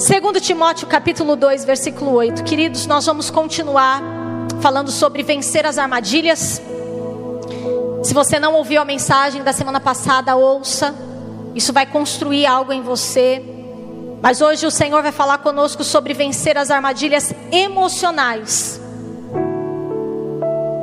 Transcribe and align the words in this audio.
Segundo 0.00 0.40
Timóteo 0.40 0.88
capítulo 0.88 1.36
2, 1.36 1.66
versículo 1.66 2.12
8. 2.12 2.42
Queridos, 2.42 2.86
nós 2.86 3.04
vamos 3.04 3.28
continuar 3.28 4.00
falando 4.62 4.90
sobre 4.90 5.22
vencer 5.22 5.66
as 5.66 5.76
armadilhas. 5.76 6.62
Se 8.02 8.14
você 8.14 8.40
não 8.40 8.54
ouviu 8.54 8.80
a 8.80 8.84
mensagem 8.86 9.42
da 9.42 9.52
semana 9.52 9.78
passada, 9.78 10.34
ouça. 10.34 10.94
Isso 11.54 11.70
vai 11.70 11.84
construir 11.84 12.46
algo 12.46 12.72
em 12.72 12.80
você. 12.80 13.44
Mas 14.22 14.40
hoje 14.40 14.64
o 14.64 14.70
Senhor 14.70 15.02
vai 15.02 15.12
falar 15.12 15.36
conosco 15.36 15.84
sobre 15.84 16.14
vencer 16.14 16.56
as 16.56 16.70
armadilhas 16.70 17.34
emocionais 17.52 18.80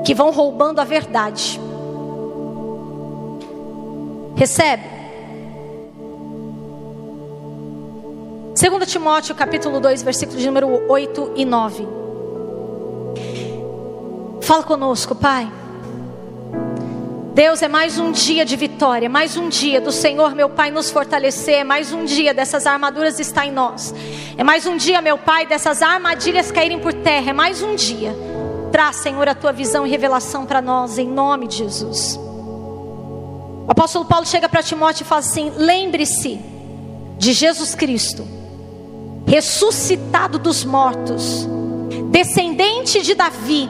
que 0.05 0.13
vão 0.13 0.29
roubando 0.29 0.79
a 0.79 0.83
verdade. 0.83 1.59
Recebe? 4.35 4.96
2 8.59 8.91
Timóteo 8.91 9.35
capítulo 9.35 9.79
2, 9.79 10.01
versículos 10.01 10.41
de 10.41 10.47
número 10.47 10.83
8 10.89 11.33
e 11.35 11.45
9. 11.45 11.87
Fala 14.41 14.63
conosco, 14.63 15.13
Pai. 15.13 15.47
Deus, 17.35 17.61
é 17.61 17.67
mais 17.67 17.99
um 17.99 18.11
dia 18.11 18.43
de 18.43 18.55
vitória, 18.55 19.07
mais 19.07 19.37
um 19.37 19.47
dia 19.47 19.79
do 19.79 19.91
Senhor, 19.91 20.33
meu 20.33 20.49
Pai, 20.49 20.71
nos 20.71 20.89
fortalecer, 20.89 21.59
é 21.59 21.63
mais 21.63 21.93
um 21.93 22.03
dia 22.03 22.33
dessas 22.33 22.65
armaduras 22.65 23.19
estar 23.19 23.45
em 23.45 23.51
nós. 23.51 23.93
É 24.35 24.43
mais 24.43 24.65
um 24.65 24.75
dia, 24.75 25.03
meu 25.03 25.19
Pai, 25.19 25.45
dessas 25.45 25.83
armadilhas 25.83 26.51
caírem 26.51 26.79
por 26.79 26.93
terra, 26.93 27.29
é 27.29 27.33
mais 27.33 27.61
um 27.61 27.75
dia. 27.75 28.11
Traz, 28.71 28.95
Senhor, 28.95 29.29
a 29.29 29.35
tua 29.35 29.53
visão 29.53 29.85
e 29.85 29.89
revelação 29.91 30.47
para 30.47 30.63
nós, 30.63 30.97
em 30.97 31.07
nome 31.07 31.45
de 31.45 31.57
Jesus. 31.57 32.19
O 33.67 33.71
apóstolo 33.71 34.05
Paulo 34.05 34.25
chega 34.25 34.49
para 34.49 34.63
Timóteo 34.63 35.03
e 35.03 35.05
fala 35.05 35.19
assim: 35.19 35.51
lembre-se 35.55 36.39
de 37.19 37.33
Jesus 37.33 37.75
Cristo 37.75 38.36
ressuscitado 39.27 40.39
dos 40.39 40.63
mortos, 40.63 41.45
descendente 42.09 43.01
de 43.01 43.13
Davi, 43.13 43.69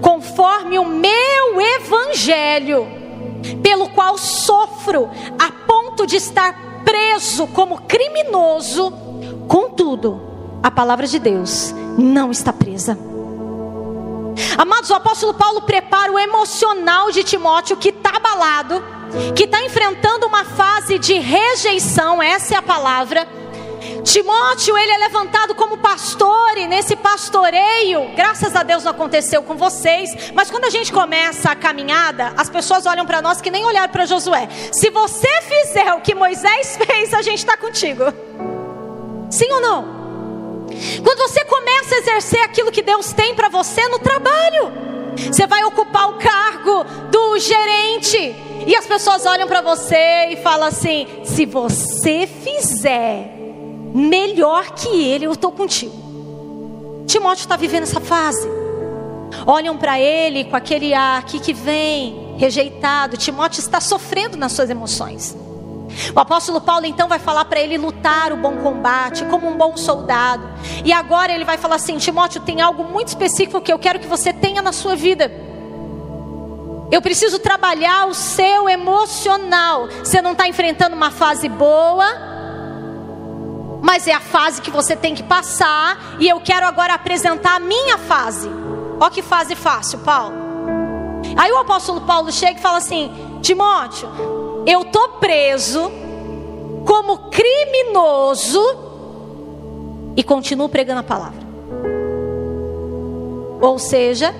conforme 0.00 0.78
o 0.78 0.84
meu 0.84 1.60
evangelho, 1.60 2.86
pelo 3.62 3.88
qual 3.88 4.16
sofro 4.16 5.10
a 5.36 5.50
ponto 5.66 6.06
de 6.06 6.16
estar 6.16 6.82
preso 6.84 7.48
como 7.48 7.82
criminoso, 7.82 8.92
contudo, 9.48 10.20
a 10.62 10.70
palavra 10.70 11.08
de 11.08 11.18
Deus 11.18 11.74
não 11.98 12.30
está 12.30 12.52
presa. 12.52 12.96
Amados, 14.56 14.88
o 14.88 14.94
apóstolo 14.94 15.34
Paulo 15.34 15.62
prepara 15.62 16.12
o 16.12 16.18
emocional 16.18 17.10
de 17.10 17.24
Timóteo 17.24 17.76
que 17.76 17.88
está 17.88 18.16
abalado, 18.16 18.82
que 19.34 19.44
está 19.44 19.62
enfrentando 19.64 20.26
uma 20.26 20.44
fase 20.44 20.98
de 20.98 21.14
rejeição, 21.14 22.22
essa 22.22 22.54
é 22.54 22.58
a 22.58 22.62
palavra 22.62 23.41
Timóteo, 24.04 24.76
ele 24.76 24.92
é 24.92 24.98
levantado 24.98 25.54
como 25.54 25.78
pastor, 25.78 26.58
e 26.58 26.66
nesse 26.66 26.96
pastoreio, 26.96 28.10
graças 28.16 28.54
a 28.56 28.62
Deus 28.62 28.82
não 28.84 28.90
aconteceu 28.90 29.42
com 29.42 29.56
vocês, 29.56 30.32
mas 30.34 30.50
quando 30.50 30.64
a 30.64 30.70
gente 30.70 30.92
começa 30.92 31.50
a 31.50 31.56
caminhada, 31.56 32.32
as 32.36 32.50
pessoas 32.50 32.84
olham 32.84 33.06
para 33.06 33.22
nós 33.22 33.40
que 33.40 33.50
nem 33.50 33.64
olharam 33.64 33.92
para 33.92 34.04
Josué. 34.04 34.48
Se 34.72 34.90
você 34.90 35.28
fizer 35.42 35.94
o 35.94 36.00
que 36.00 36.14
Moisés 36.14 36.76
fez, 36.84 37.14
a 37.14 37.22
gente 37.22 37.38
está 37.38 37.56
contigo. 37.56 38.04
Sim 39.30 39.50
ou 39.52 39.60
não? 39.60 40.02
Quando 41.02 41.18
você 41.18 41.44
começa 41.44 41.94
a 41.94 41.98
exercer 41.98 42.40
aquilo 42.40 42.72
que 42.72 42.82
Deus 42.82 43.12
tem 43.12 43.34
para 43.34 43.48
você 43.48 43.86
no 43.88 43.98
trabalho, 43.98 44.72
você 45.16 45.46
vai 45.46 45.62
ocupar 45.64 46.10
o 46.10 46.18
cargo 46.18 46.84
do 47.10 47.38
gerente, 47.38 48.34
e 48.66 48.74
as 48.74 48.86
pessoas 48.86 49.26
olham 49.26 49.46
para 49.46 49.60
você 49.60 50.28
e 50.30 50.36
falam 50.42 50.68
assim: 50.68 51.06
se 51.24 51.44
você 51.44 52.26
fizer 52.26 53.41
melhor 53.94 54.70
que 54.72 54.88
ele, 54.88 55.26
eu 55.26 55.32
estou 55.32 55.52
contigo. 55.52 55.92
Timóteo 57.06 57.42
está 57.42 57.56
vivendo 57.56 57.82
essa 57.82 58.00
fase. 58.00 58.48
Olham 59.46 59.76
para 59.76 59.98
ele 59.98 60.44
com 60.44 60.56
aquele 60.56 60.94
ar 60.94 61.18
aqui 61.18 61.38
que 61.38 61.52
vem, 61.52 62.36
rejeitado. 62.38 63.16
Timóteo 63.16 63.60
está 63.60 63.80
sofrendo 63.80 64.36
nas 64.36 64.52
suas 64.52 64.70
emoções. 64.70 65.36
O 66.14 66.18
apóstolo 66.18 66.60
Paulo 66.60 66.86
então 66.86 67.08
vai 67.08 67.18
falar 67.18 67.44
para 67.44 67.60
ele 67.60 67.76
lutar 67.76 68.32
o 68.32 68.36
bom 68.36 68.56
combate, 68.58 69.24
como 69.26 69.48
um 69.48 69.56
bom 69.56 69.76
soldado. 69.76 70.48
E 70.84 70.92
agora 70.92 71.32
ele 71.32 71.44
vai 71.44 71.58
falar 71.58 71.76
assim: 71.76 71.98
Timóteo, 71.98 72.40
tem 72.40 72.60
algo 72.60 72.84
muito 72.84 73.08
específico 73.08 73.60
que 73.60 73.72
eu 73.72 73.78
quero 73.78 73.98
que 73.98 74.06
você 74.06 74.32
tenha 74.32 74.62
na 74.62 74.72
sua 74.72 74.96
vida. 74.96 75.30
Eu 76.90 77.00
preciso 77.00 77.38
trabalhar 77.38 78.06
o 78.06 78.14
seu 78.14 78.68
emocional. 78.68 79.88
Você 80.04 80.20
não 80.20 80.32
está 80.32 80.46
enfrentando 80.46 80.94
uma 80.94 81.10
fase 81.10 81.48
boa, 81.48 82.31
mas 83.82 84.06
é 84.06 84.12
a 84.12 84.20
fase 84.20 84.62
que 84.62 84.70
você 84.70 84.94
tem 84.94 85.12
que 85.12 85.24
passar, 85.24 86.16
e 86.20 86.28
eu 86.28 86.40
quero 86.40 86.64
agora 86.64 86.94
apresentar 86.94 87.56
a 87.56 87.60
minha 87.60 87.98
fase. 87.98 88.48
Ó 89.00 89.10
que 89.10 89.20
fase 89.20 89.56
fácil, 89.56 89.98
Paulo. 89.98 90.36
Aí 91.36 91.50
o 91.50 91.58
apóstolo 91.58 92.02
Paulo 92.02 92.30
chega 92.30 92.60
e 92.60 92.62
fala 92.62 92.78
assim: 92.78 93.10
Timóteo, 93.42 94.08
eu 94.64 94.84
tô 94.84 95.08
preso 95.18 95.90
como 96.86 97.28
criminoso 97.28 98.62
e 100.16 100.22
continuo 100.22 100.68
pregando 100.68 101.00
a 101.00 101.04
palavra. 101.04 101.42
Ou 103.60 103.80
seja, 103.80 104.32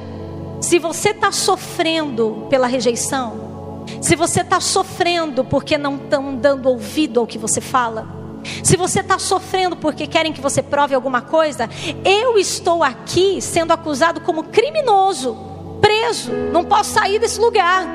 se 0.61 0.79
você 0.79 1.11
está 1.11 1.33
sofrendo 1.33 2.47
pela 2.49 2.69
rejeição, 2.69 3.85
se 4.01 4.15
você 4.15 4.43
está 4.43 4.61
sofrendo 4.61 5.45
porque 5.45 5.77
não 5.77 5.97
estão 5.97 6.37
dando 6.37 6.69
ouvido 6.69 7.19
ao 7.19 7.27
que 7.27 7.39
você 7.39 7.61
fala, 7.61 8.22
se 8.63 8.77
você 8.77 9.01
está 9.01 9.19
sofrendo 9.19 9.77
porque 9.77 10.07
querem 10.07 10.33
que 10.33 10.41
você 10.41 10.63
prove 10.63 10.95
alguma 10.95 11.21
coisa, 11.21 11.69
eu 12.05 12.39
estou 12.39 12.83
aqui 12.83 13.41
sendo 13.41 13.73
acusado 13.73 14.21
como 14.21 14.45
criminoso, 14.45 15.37
preso, 15.81 16.33
não 16.53 16.65
posso 16.65 16.93
sair 16.93 17.19
desse 17.19 17.41
lugar. 17.41 17.87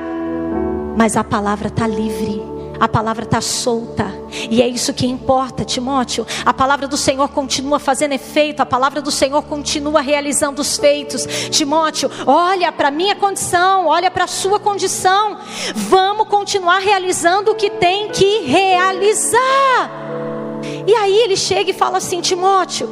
Mas 0.96 1.16
a 1.16 1.22
palavra 1.22 1.68
está 1.68 1.86
livre, 1.86 2.42
a 2.80 2.88
palavra 2.88 3.24
está 3.24 3.40
solta, 3.40 4.12
e 4.50 4.60
é 4.60 4.68
isso 4.68 4.92
que 4.92 5.06
importa, 5.06 5.64
Timóteo. 5.64 6.26
A 6.44 6.52
palavra 6.52 6.86
do 6.86 6.96
Senhor 6.96 7.28
continua 7.28 7.78
fazendo 7.78 8.12
efeito, 8.12 8.60
a 8.60 8.66
palavra 8.66 9.00
do 9.00 9.10
Senhor 9.10 9.42
continua 9.42 10.00
realizando 10.00 10.60
os 10.60 10.76
feitos. 10.76 11.24
Timóteo, 11.50 12.10
olha 12.26 12.70
para 12.70 12.88
a 12.88 12.90
minha 12.90 13.16
condição, 13.16 13.86
olha 13.86 14.10
para 14.10 14.24
a 14.24 14.28
sua 14.28 14.58
condição, 14.58 15.38
vamos 15.74 16.28
continuar 16.28 16.78
realizando 16.78 17.52
o 17.52 17.54
que 17.54 17.70
tem 17.70 18.08
que 18.08 18.40
realizar. 18.40 20.07
E 20.86 20.94
aí 20.94 21.16
ele 21.18 21.36
chega 21.36 21.70
e 21.70 21.74
fala 21.74 21.98
assim: 21.98 22.20
Timóteo, 22.20 22.88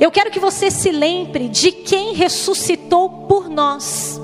eu 0.00 0.10
quero 0.10 0.30
que 0.30 0.38
você 0.38 0.70
se 0.70 0.90
lembre 0.90 1.48
de 1.48 1.72
quem 1.72 2.14
ressuscitou 2.14 3.08
por 3.28 3.48
nós. 3.48 4.20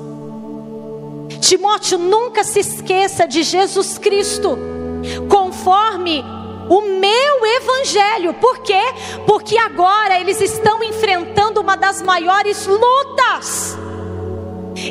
Timóteo, 1.41 1.99
nunca 1.99 2.43
se 2.43 2.61
esqueça 2.61 3.27
de 3.27 3.43
Jesus 3.43 3.99
Cristo, 3.99 4.59
conforme 5.29 6.25
o 6.69 6.81
meu 6.83 7.47
evangelho. 7.47 8.35
Por 8.35 8.59
quê? 8.59 8.83
Porque 9.27 9.57
agora 9.57 10.21
eles 10.21 10.41
estão 10.41 10.83
enfrentando 10.83 11.61
uma 11.61 11.77
das 11.77 12.03
maiores 12.03 12.67
lutas, 12.67 13.77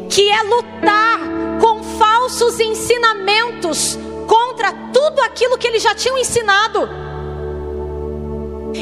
que 0.09 0.29
é 0.29 0.44
lutar 0.44 1.19
com 1.59 1.84
falsos 1.97 2.59
ensinamentos 2.59 3.97
contra 4.28 4.72
tudo 4.94 5.19
aquilo 5.22 5.57
que 5.57 5.67
eles 5.67 5.84
já 5.84 5.94
tinham 5.94 6.17
ensinado. 6.17 6.90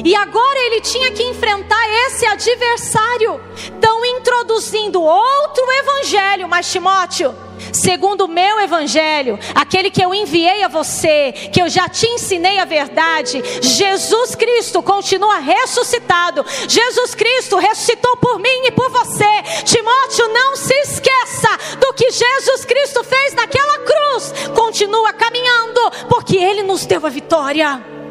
E 0.04 0.16
agora 0.16 0.60
ele 0.60 0.82
tinha 0.82 1.12
que 1.12 1.24
enfrentar 1.24 1.84
esse 2.08 2.26
adversário. 2.26 3.40
Estão 3.56 4.04
introduzindo 4.06 5.02
outro 5.02 5.64
evangelho, 5.72 6.48
mas 6.48 6.72
Timóteo, 6.72 7.36
segundo 7.72 8.26
o 8.26 8.28
meu 8.28 8.60
evangelho, 8.60 9.38
aquele 9.54 9.92
que 9.92 10.04
eu 10.04 10.14
enviei 10.14 10.64
a 10.64 10.68
você, 10.68 11.32
que 11.52 11.62
eu 11.62 11.70
já 11.70 11.88
te 11.88 12.08
ensinei 12.08 12.60
a 12.60 12.66
verdade, 12.66 13.42
Jesus 13.62 14.36
Cristo 14.36 14.82
continua 14.82 15.40
ressuscitado. 15.40 16.46
Jesus 16.68 17.14
Cristo 17.14 17.58
ressuscitou 17.58 18.18
por 18.18 18.40
mim 18.40 18.66
e 18.66 18.72
por 18.72 18.90
você. 18.90 19.64
Timóteo, 19.64 20.28
não 20.34 20.56
se 20.56 20.74
esqueça 20.74 21.50
do 21.80 21.94
que 21.94 22.12
Jesus 22.12 22.66
Cristo 22.66 23.04
fez 23.04 23.34
naquela 23.34 23.80
cruz. 23.80 24.34
Continua 24.56 25.14
caminhando, 25.14 25.92
porque 26.10 26.38
ele 26.38 26.64
nos 26.64 26.86
deu 26.86 27.06
a 27.06 27.10
vitória. 27.10 28.03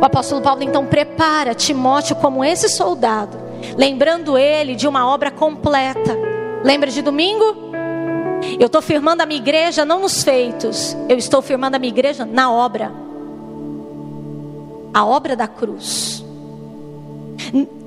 O 0.00 0.04
apóstolo 0.04 0.42
Paulo 0.42 0.62
então 0.62 0.86
prepara 0.86 1.54
Timóteo 1.54 2.16
como 2.16 2.44
esse 2.44 2.68
soldado, 2.68 3.38
lembrando 3.76 4.36
ele 4.36 4.74
de 4.74 4.86
uma 4.86 5.06
obra 5.08 5.30
completa. 5.30 6.16
Lembra 6.62 6.90
de 6.90 7.02
domingo? 7.02 7.72
Eu 8.58 8.66
estou 8.66 8.82
firmando 8.82 9.22
a 9.22 9.26
minha 9.26 9.40
igreja 9.40 9.84
não 9.84 10.00
nos 10.00 10.22
feitos, 10.22 10.96
eu 11.08 11.16
estou 11.16 11.40
firmando 11.40 11.76
a 11.76 11.78
minha 11.78 11.92
igreja 11.92 12.24
na 12.24 12.50
obra. 12.50 12.92
A 14.92 15.04
obra 15.04 15.34
da 15.34 15.48
cruz. 15.48 16.24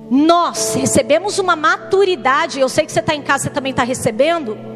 Nós 0.09 0.75
recebemos 0.75 1.39
uma 1.39 1.55
maturidade, 1.55 2.59
eu 2.59 2.69
sei 2.69 2.85
que 2.85 2.91
você 2.91 2.99
está 2.99 3.15
em 3.15 3.21
casa, 3.21 3.45
você 3.45 3.49
também 3.49 3.71
está 3.71 3.83
recebendo 3.83 4.74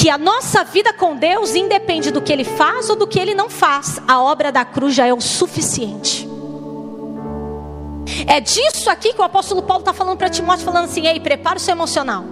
que 0.00 0.08
a 0.08 0.16
nossa 0.16 0.64
vida 0.64 0.94
com 0.94 1.14
Deus 1.14 1.54
independe 1.54 2.10
do 2.10 2.22
que 2.22 2.32
Ele 2.32 2.42
faz 2.42 2.88
ou 2.88 2.96
do 2.96 3.06
que 3.06 3.20
Ele 3.20 3.34
não 3.34 3.50
faz. 3.50 4.00
A 4.08 4.18
obra 4.22 4.50
da 4.50 4.64
cruz 4.64 4.94
já 4.94 5.06
é 5.06 5.12
o 5.12 5.20
suficiente. 5.20 6.26
É 8.26 8.40
disso 8.40 8.88
aqui 8.88 9.12
que 9.12 9.20
o 9.20 9.24
apóstolo 9.24 9.62
Paulo 9.62 9.82
está 9.82 9.92
falando 9.92 10.16
para 10.16 10.30
Timóteo, 10.30 10.64
falando 10.64 10.86
assim: 10.86 11.06
ei, 11.06 11.20
prepara 11.20 11.58
o 11.58 11.60
seu 11.60 11.72
emocional. 11.72 12.24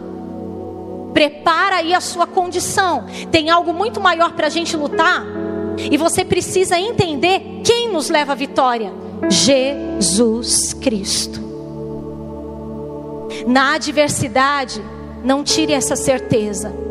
Prepara 1.12 1.76
aí 1.76 1.92
a 1.92 2.00
sua 2.00 2.26
condição. 2.26 3.04
Tem 3.30 3.50
algo 3.50 3.74
muito 3.74 4.00
maior 4.00 4.32
para 4.32 4.46
a 4.46 4.50
gente 4.50 4.74
lutar. 4.74 5.26
E 5.76 5.98
você 5.98 6.24
precisa 6.24 6.80
entender 6.80 7.60
quem 7.62 7.92
nos 7.92 8.08
leva 8.08 8.32
à 8.32 8.34
vitória: 8.34 8.90
Jesus 9.28 10.72
Cristo. 10.72 11.38
Na 13.46 13.74
adversidade, 13.74 14.82
não 15.22 15.44
tire 15.44 15.74
essa 15.74 15.96
certeza. 15.96 16.88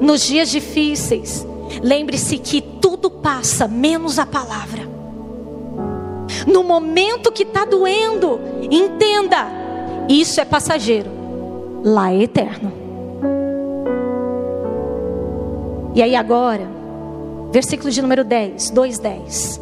Nos 0.00 0.22
dias 0.22 0.50
difíceis, 0.50 1.46
lembre-se 1.82 2.38
que 2.38 2.60
tudo 2.60 3.10
passa, 3.10 3.66
menos 3.66 4.18
a 4.18 4.26
palavra. 4.26 4.88
No 6.46 6.62
momento 6.62 7.32
que 7.32 7.42
está 7.42 7.64
doendo, 7.64 8.40
entenda: 8.70 9.46
isso 10.08 10.40
é 10.40 10.44
passageiro, 10.44 11.10
lá 11.82 12.12
é 12.12 12.22
eterno. 12.22 12.72
E 15.94 16.02
aí 16.02 16.16
agora, 16.16 16.66
versículo 17.52 17.90
de 17.90 18.02
número 18.02 18.24
10, 18.24 18.70
2:10. 18.70 19.60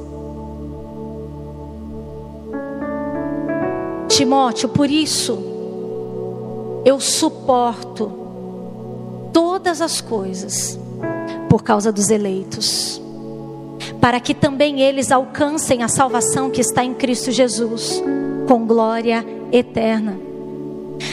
Timóteo, 4.08 4.68
por 4.68 4.90
isso 4.90 5.38
eu 6.84 7.00
suporto 7.00 8.21
todas 9.72 9.80
as 9.80 10.00
coisas 10.02 10.78
por 11.48 11.62
causa 11.62 11.90
dos 11.90 12.10
eleitos, 12.10 13.00
para 14.02 14.20
que 14.20 14.34
também 14.34 14.82
eles 14.82 15.10
alcancem 15.10 15.82
a 15.82 15.88
salvação 15.88 16.50
que 16.50 16.60
está 16.60 16.84
em 16.84 16.92
Cristo 16.92 17.30
Jesus, 17.30 18.02
com 18.46 18.66
glória 18.66 19.24
eterna. 19.50 20.18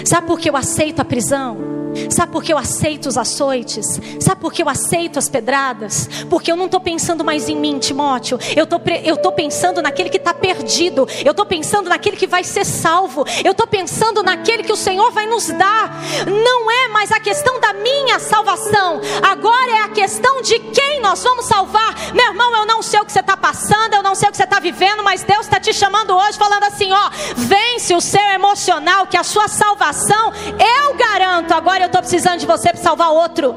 Sabe 0.04 0.28
por 0.28 0.38
que 0.38 0.50
eu 0.50 0.58
aceito 0.58 1.00
a 1.00 1.06
prisão? 1.06 1.79
Sabe 2.10 2.32
por 2.32 2.44
que 2.44 2.54
eu 2.54 2.58
aceito 2.58 3.08
os 3.08 3.18
açoites? 3.18 4.00
Sabe 4.20 4.42
por 4.42 4.54
que 4.54 4.62
eu 4.62 4.70
aceito 4.70 5.20
as 5.20 5.30
pedradas? 5.30 6.10
Porque 6.30 6.52
eu 6.52 6.56
não 6.56 6.66
estou 6.66 6.80
pensando 6.80 7.24
mais 7.24 7.50
em 7.50 7.56
mim, 7.56 7.80
Timóteo. 7.80 8.40
Eu 8.56 8.66
tô, 8.66 8.80
estou 8.86 9.32
pensando 9.32 9.82
naquele 9.82 10.10
que 10.10 10.18
está 10.18 10.34
perdido. 10.34 11.08
Eu 11.24 11.32
estou 11.32 11.46
pensando 11.46 11.90
naquele 11.90 12.18
que 12.18 12.28
vai 12.28 12.44
ser 12.44 12.66
salvo. 12.66 13.26
Eu 13.44 13.52
estou 13.52 13.68
pensando 13.68 14.24
naquele 14.24 14.64
que 14.64 14.72
o 14.72 14.78
Senhor 14.78 15.12
vai 15.12 15.26
nos 15.28 15.48
dar. 15.48 16.00
Não 16.26 16.72
é 16.72 16.88
mais 16.90 17.12
a 17.12 17.20
questão 17.20 17.60
da 17.60 17.74
minha 17.74 18.20
salvação. 18.20 19.02
Agora 19.22 19.72
é 19.72 19.82
a 19.84 19.90
questão 19.90 20.42
de 20.42 20.60
quem 20.60 21.02
nós 21.02 21.24
vamos 21.24 21.46
salvar. 21.46 21.96
Meu 22.14 22.28
irmão, 22.28 22.56
eu 22.56 22.66
não 22.66 22.82
sei 22.82 23.00
o 23.00 23.06
que 23.06 23.12
você 23.12 23.20
está 23.20 23.36
passando, 23.36 23.94
eu 23.94 24.04
não 24.04 24.16
sei 24.16 24.30
o 24.30 24.32
que 24.32 24.38
você 24.38 24.44
está 24.44 24.60
vivendo, 24.60 25.04
mas 25.04 25.24
Deus 25.24 25.42
está 25.42 25.60
te 25.60 25.74
chamando 25.74 26.16
hoje, 26.16 26.38
falando 26.38 26.64
assim: 26.64 26.92
ó, 26.92 27.10
vence 27.36 27.94
o 27.94 28.02
seu 28.02 28.30
emocional, 28.30 29.08
que 29.08 29.18
a 29.18 29.24
sua 29.24 29.48
salvação 29.48 30.32
eu 30.60 30.96
garanto. 30.96 31.54
Agora 31.54 31.84
eu 31.84 31.89
estou 31.90 32.02
precisando 32.02 32.40
de 32.40 32.46
você 32.46 32.70
para 32.70 32.82
salvar 32.82 33.12
outro. 33.12 33.54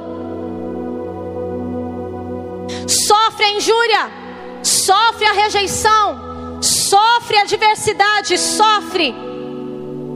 Sofre 2.89 3.45
a 3.45 3.57
injúria, 3.57 4.11
sofre 4.63 5.27
a 5.27 5.33
rejeição, 5.33 6.61
sofre 6.61 7.37
a 7.37 7.43
adversidade, 7.43 8.39
sofre 8.39 9.15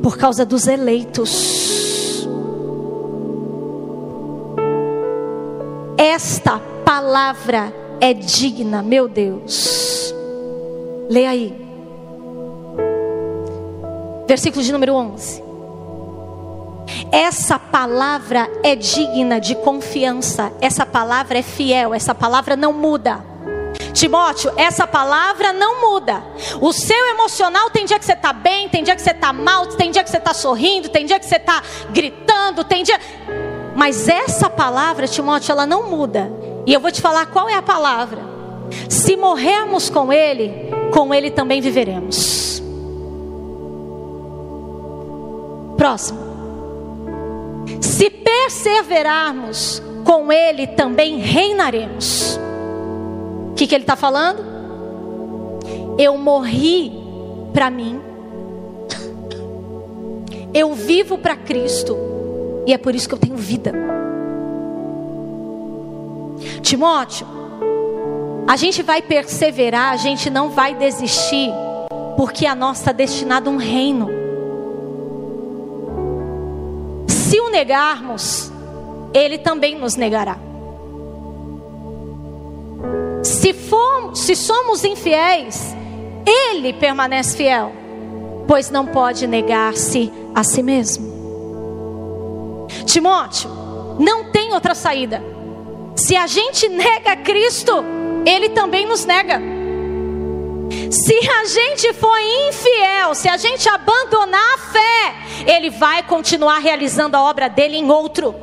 por 0.03 0.17
causa 0.17 0.45
dos 0.45 0.67
eleitos. 0.67 2.27
Esta 5.99 6.59
palavra 6.85 7.73
é 8.01 8.13
digna, 8.13 8.83
meu 8.83 9.09
Deus. 9.09 10.15
Leia 11.09 11.31
aí. 11.31 11.67
Versículo 14.27 14.63
de 14.63 14.73
número 14.73 14.95
11. 14.95 15.46
Essa 17.13 17.59
palavra 17.59 18.51
é 18.63 18.75
digna 18.75 19.41
de 19.41 19.55
confiança, 19.55 20.53
essa 20.61 20.85
palavra 20.85 21.39
é 21.39 21.43
fiel, 21.43 21.95
essa 21.95 22.15
palavra 22.15 22.57
não 22.57 22.73
muda. 22.73 23.25
Timóteo, 23.93 24.53
essa 24.57 24.87
palavra 24.87 25.53
não 25.53 25.81
muda. 25.81 26.23
O 26.61 26.73
seu 26.73 27.07
emocional 27.07 27.71
tem 27.71 27.87
dia 27.87 27.99
que 27.99 28.05
você 28.05 28.13
está 28.13 28.33
bem, 28.33 28.69
tem 28.69 28.83
dia 28.83 28.95
que 28.95 29.01
você 29.01 29.13
está 29.13 29.33
mal, 29.33 29.67
tem 29.69 29.91
dia 29.91 30.05
que 30.05 30.11
você 30.11 30.19
está 30.19 30.35
sorrindo, 30.35 30.89
tem 30.89 31.07
dia 31.07 31.19
que 31.19 31.25
você 31.25 31.37
está 31.37 31.63
gritando, 31.91 32.63
tem 32.63 32.83
dia. 32.83 33.01
Mas 33.75 34.09
essa 34.09 34.51
palavra, 34.51 35.09
Timóteo, 35.09 35.53
ela 35.53 35.67
não 35.67 35.89
muda. 35.89 36.31
E 36.67 36.73
eu 36.73 36.81
vou 36.81 36.91
te 36.91 37.01
falar 37.01 37.27
qual 37.27 37.49
é 37.49 37.55
a 37.55 37.63
palavra. 37.63 38.21
Se 38.89 39.17
morrermos 39.17 39.89
com 39.89 40.13
Ele, 40.13 40.53
com 40.93 41.15
Ele 41.15 41.31
também 41.31 41.61
viveremos. 41.61 42.63
Próximo. 45.77 46.26
Se 47.81 48.11
perseverarmos, 48.11 49.83
com 50.05 50.33
Ele 50.33 50.67
também 50.67 51.19
reinaremos. 51.19 52.39
O 53.51 53.55
que, 53.55 53.67
que 53.67 53.75
ele 53.75 53.83
está 53.83 53.97
falando? 53.97 54.45
Eu 55.99 56.17
morri 56.19 56.93
para 57.53 57.71
mim, 57.71 58.01
eu 60.53 60.75
vivo 60.75 61.17
para 61.17 61.35
Cristo, 61.35 61.97
e 62.67 62.73
é 62.73 62.79
por 62.79 62.95
isso 62.95 63.09
que 63.09 63.15
eu 63.15 63.19
tenho 63.19 63.37
vida. 63.37 63.73
Timóteo, 66.61 67.27
a 68.47 68.57
gente 68.57 68.83
vai 68.83 69.03
perseverar, 69.03 69.93
a 69.93 69.97
gente 69.97 70.29
não 70.31 70.51
vai 70.51 70.75
desistir, 70.75 71.51
porque 72.17 72.47
a 72.47 72.55
nós 72.55 72.79
está 72.79 72.93
destinado 72.93 73.51
um 73.51 73.57
reino. 73.57 74.16
Negarmos, 77.57 78.53
ele 79.15 79.39
também 79.39 79.79
nos 79.79 79.97
negará. 79.97 80.37
Se, 83.25 83.55
for, 83.55 84.15
se 84.15 84.37
somos 84.37 84.85
infiéis, 84.85 85.75
ele 86.27 86.75
permanece 86.75 87.35
fiel, 87.35 87.73
pois 88.47 88.71
não 88.71 88.87
pode 88.87 89.27
negar-se 89.27 90.13
a 90.35 90.45
si 90.45 90.63
mesmo. 90.63 92.67
Timóteo, 92.85 93.49
não 93.99 94.31
tem 94.31 94.53
outra 94.53 94.75
saída. 94.75 95.23
Se 95.97 96.15
a 96.15 96.27
gente 96.27 96.69
nega 96.69 97.17
Cristo, 97.17 97.73
ele 98.27 98.51
também 98.51 98.87
nos 98.87 99.07
nega. 99.07 99.41
Se 100.91 101.31
a 101.31 101.45
gente 101.47 101.95
for 101.95 102.19
infiel, 102.19 103.15
se 103.15 103.31
a 103.31 103.39
gente 103.39 103.67
abandonar 103.67 104.55
a 104.55 104.59
fé, 104.59 104.86
ele 105.57 105.71
vai 105.71 106.03
continuar 106.03 106.59
realizando 106.59 107.17
a 107.17 107.23
obra 107.23 107.49
dele 107.49 107.77
em 107.77 107.91
outro. 107.91 108.35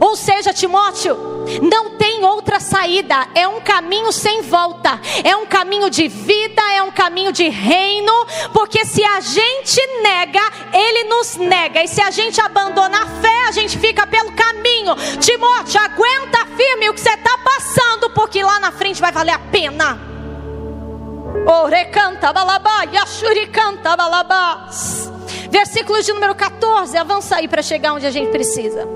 Ou 0.00 0.16
seja, 0.16 0.52
Timóteo, 0.52 1.16
não 1.62 1.90
tem 1.98 2.24
outra 2.24 2.58
saída, 2.58 3.28
é 3.34 3.46
um 3.46 3.60
caminho 3.60 4.10
sem 4.12 4.40
volta, 4.40 4.98
é 5.22 5.36
um 5.36 5.44
caminho 5.44 5.90
de 5.90 6.08
vida, 6.08 6.62
é 6.74 6.82
um 6.82 6.90
caminho 6.90 7.30
de 7.30 7.48
reino, 7.48 8.12
porque 8.52 8.84
se 8.86 9.04
a 9.04 9.20
gente 9.20 9.86
nega, 10.02 10.40
ele 10.72 11.04
nos 11.04 11.36
nega, 11.36 11.82
e 11.82 11.88
se 11.88 12.00
a 12.00 12.10
gente 12.10 12.40
abandona 12.40 13.02
a 13.02 13.06
fé, 13.20 13.48
a 13.48 13.52
gente 13.52 13.78
fica 13.78 14.06
pelo 14.06 14.32
caminho. 14.32 14.94
Timóteo, 15.20 15.80
aguenta 15.80 16.46
firme 16.56 16.88
o 16.88 16.94
que 16.94 17.00
você 17.00 17.10
está 17.10 17.36
passando, 17.38 18.10
porque 18.10 18.42
lá 18.42 18.58
na 18.58 18.72
frente 18.72 19.00
vai 19.00 19.12
valer 19.12 19.32
a 19.32 19.38
pena. 19.38 20.00
Orecanta 21.46 22.32
balabá, 22.32 22.84
yashuricanta 22.84 23.94
balabás. 23.96 25.13
Versículo 25.54 26.02
de 26.02 26.12
número 26.12 26.34
14, 26.34 26.96
avança 26.96 27.36
aí 27.36 27.46
para 27.46 27.62
chegar 27.62 27.94
onde 27.94 28.04
a 28.04 28.10
gente 28.10 28.32
precisa. 28.32 28.88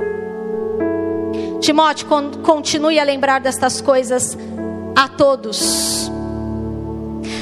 Timóteo, 1.61 2.09
continue 2.43 2.99
a 2.99 3.05
lembrar 3.05 3.41
destas 3.41 3.81
coisas 3.81 4.37
a 4.97 5.07
todos, 5.07 6.11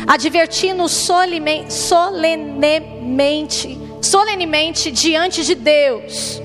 advertindo 0.07 0.87
solenemente, 0.87 3.81
solenemente 4.03 4.91
diante 4.91 5.45
de 5.45 5.55
Deus, 5.55 6.43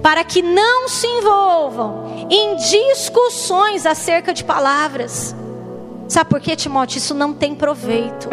para 0.00 0.22
que 0.22 0.40
não 0.40 0.88
se 0.88 1.08
envolvam 1.08 2.28
em 2.30 2.54
discussões 2.54 3.86
acerca 3.86 4.32
de 4.32 4.44
palavras 4.44 5.34
Sabe 6.06 6.30
por 6.30 6.40
quê, 6.40 6.54
Timóteo? 6.54 6.98
Isso 6.98 7.14
não 7.14 7.32
tem 7.32 7.54
proveito. 7.54 8.28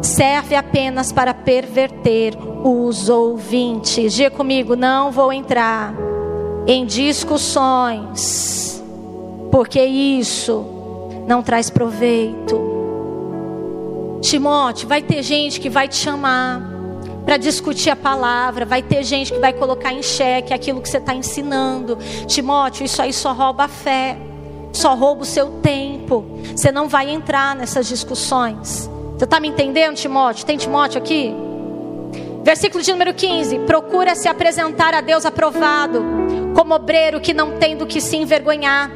Serve 0.00 0.54
apenas 0.54 1.12
para 1.12 1.32
perverter 1.32 2.36
os 2.64 3.08
ouvintes. 3.08 4.12
Diga 4.12 4.30
comigo, 4.30 4.76
não 4.76 5.10
vou 5.10 5.32
entrar 5.32 5.94
em 6.66 6.84
discussões, 6.86 8.82
porque 9.50 9.82
isso 9.82 10.64
não 11.26 11.42
traz 11.42 11.70
proveito. 11.70 12.70
Timóteo, 14.20 14.88
vai 14.88 15.02
ter 15.02 15.22
gente 15.22 15.60
que 15.60 15.68
vai 15.68 15.88
te 15.88 15.96
chamar 15.96 16.70
para 17.24 17.36
discutir 17.36 17.90
a 17.90 17.96
palavra, 17.96 18.64
vai 18.64 18.82
ter 18.82 19.02
gente 19.04 19.32
que 19.32 19.38
vai 19.38 19.52
colocar 19.52 19.92
em 19.92 20.02
xeque 20.02 20.52
aquilo 20.54 20.80
que 20.80 20.88
você 20.88 20.98
está 20.98 21.14
ensinando. 21.14 21.96
Timóteo, 22.26 22.84
isso 22.84 23.00
aí 23.02 23.12
só 23.12 23.32
rouba 23.32 23.64
a 23.64 23.68
fé 23.68 24.16
só 24.72 24.94
rouba 24.94 25.22
o 25.22 25.26
seu 25.26 25.50
tempo. 25.60 26.24
Você 26.56 26.72
não 26.72 26.88
vai 26.88 27.10
entrar 27.10 27.54
nessas 27.54 27.86
discussões. 27.86 28.90
Você 29.22 29.26
está 29.26 29.38
me 29.38 29.46
entendendo, 29.46 29.94
Timóteo? 29.94 30.44
Tem 30.44 30.56
Timóteo 30.56 31.00
aqui? 31.00 31.32
Versículo 32.42 32.82
de 32.82 32.90
número 32.90 33.14
15: 33.14 33.60
Procura 33.60 34.16
se 34.16 34.26
apresentar 34.26 34.94
a 34.94 35.00
Deus 35.00 35.24
aprovado, 35.24 36.04
como 36.56 36.74
obreiro 36.74 37.20
que 37.20 37.32
não 37.32 37.56
tem 37.56 37.76
do 37.76 37.86
que 37.86 38.00
se 38.00 38.16
envergonhar, 38.16 38.90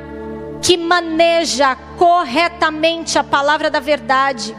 que 0.61 0.77
maneja 0.77 1.77
corretamente 1.97 3.17
a 3.21 3.23
palavra 3.23 3.71
da 3.71 3.79
verdade. 3.79 4.53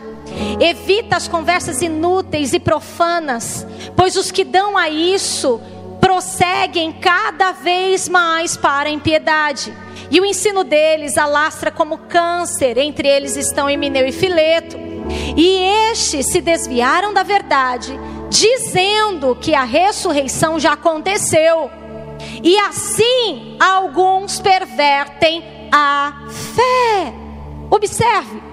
Evita 0.57 1.17
as 1.17 1.27
conversas 1.27 1.81
inúteis 1.81 2.53
e 2.53 2.61
profanas, 2.61 3.67
pois 3.93 4.15
os 4.15 4.31
que 4.31 4.45
dão 4.45 4.77
a 4.77 4.87
isso 4.87 5.59
prosseguem 5.99 6.93
cada 6.93 7.51
vez 7.51 8.07
mais 8.07 8.55
para 8.55 8.87
a 8.87 8.93
impiedade. 8.93 9.73
E 10.09 10.21
o 10.21 10.25
ensino 10.25 10.63
deles 10.63 11.17
alastra 11.17 11.69
como 11.71 11.97
câncer, 11.97 12.77
entre 12.77 13.09
eles 13.09 13.35
estão 13.35 13.69
Emineu 13.69 14.07
e 14.07 14.13
Fileto. 14.13 14.86
E 15.35 15.63
estes 15.91 16.31
se 16.31 16.41
desviaram 16.41 17.13
da 17.13 17.23
verdade, 17.23 17.97
dizendo 18.29 19.35
que 19.35 19.53
a 19.53 19.63
ressurreição 19.63 20.59
já 20.59 20.73
aconteceu. 20.73 21.69
E 22.43 22.57
assim 22.59 23.57
alguns 23.59 24.39
pervertem 24.39 25.43
a 25.71 26.13
fé. 26.29 27.13
Observe, 27.69 28.47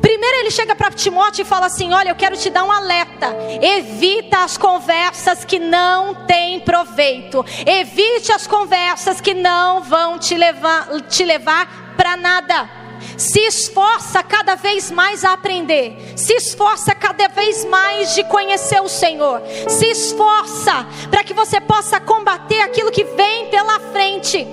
Primeiro 0.00 0.36
ele 0.38 0.50
chega 0.50 0.74
para 0.74 0.90
Timóteo 0.90 1.42
e 1.42 1.44
fala 1.44 1.66
assim: 1.66 1.92
Olha, 1.92 2.10
eu 2.10 2.14
quero 2.14 2.36
te 2.36 2.50
dar 2.50 2.64
um 2.64 2.72
alerta. 2.72 3.36
Evita 3.60 4.38
as 4.38 4.56
conversas 4.56 5.44
que 5.44 5.58
não 5.58 6.26
têm 6.26 6.60
proveito. 6.60 7.44
Evite 7.66 8.32
as 8.32 8.46
conversas 8.46 9.20
que 9.20 9.34
não 9.34 9.82
vão 9.82 10.18
te 10.18 10.36
levar, 10.36 10.88
te 11.02 11.24
levar 11.24 11.94
para 11.96 12.16
nada. 12.16 12.70
Se 13.16 13.40
esforça 13.40 14.22
cada 14.22 14.54
vez 14.54 14.90
mais 14.90 15.24
a 15.24 15.32
aprender. 15.32 16.14
Se 16.16 16.32
esforça 16.34 16.94
cada 16.94 17.28
vez 17.28 17.64
mais 17.64 18.14
de 18.14 18.24
conhecer 18.24 18.80
o 18.80 18.88
Senhor. 18.88 19.42
Se 19.68 19.86
esforça 19.86 20.86
para 21.10 21.24
que 21.24 21.34
você 21.34 21.60
possa 21.60 22.00
combater 22.00 22.60
aquilo 22.60 22.90
que 22.90 23.04
vem 23.04 23.48
pela 23.48 23.78
frente. 23.92 24.46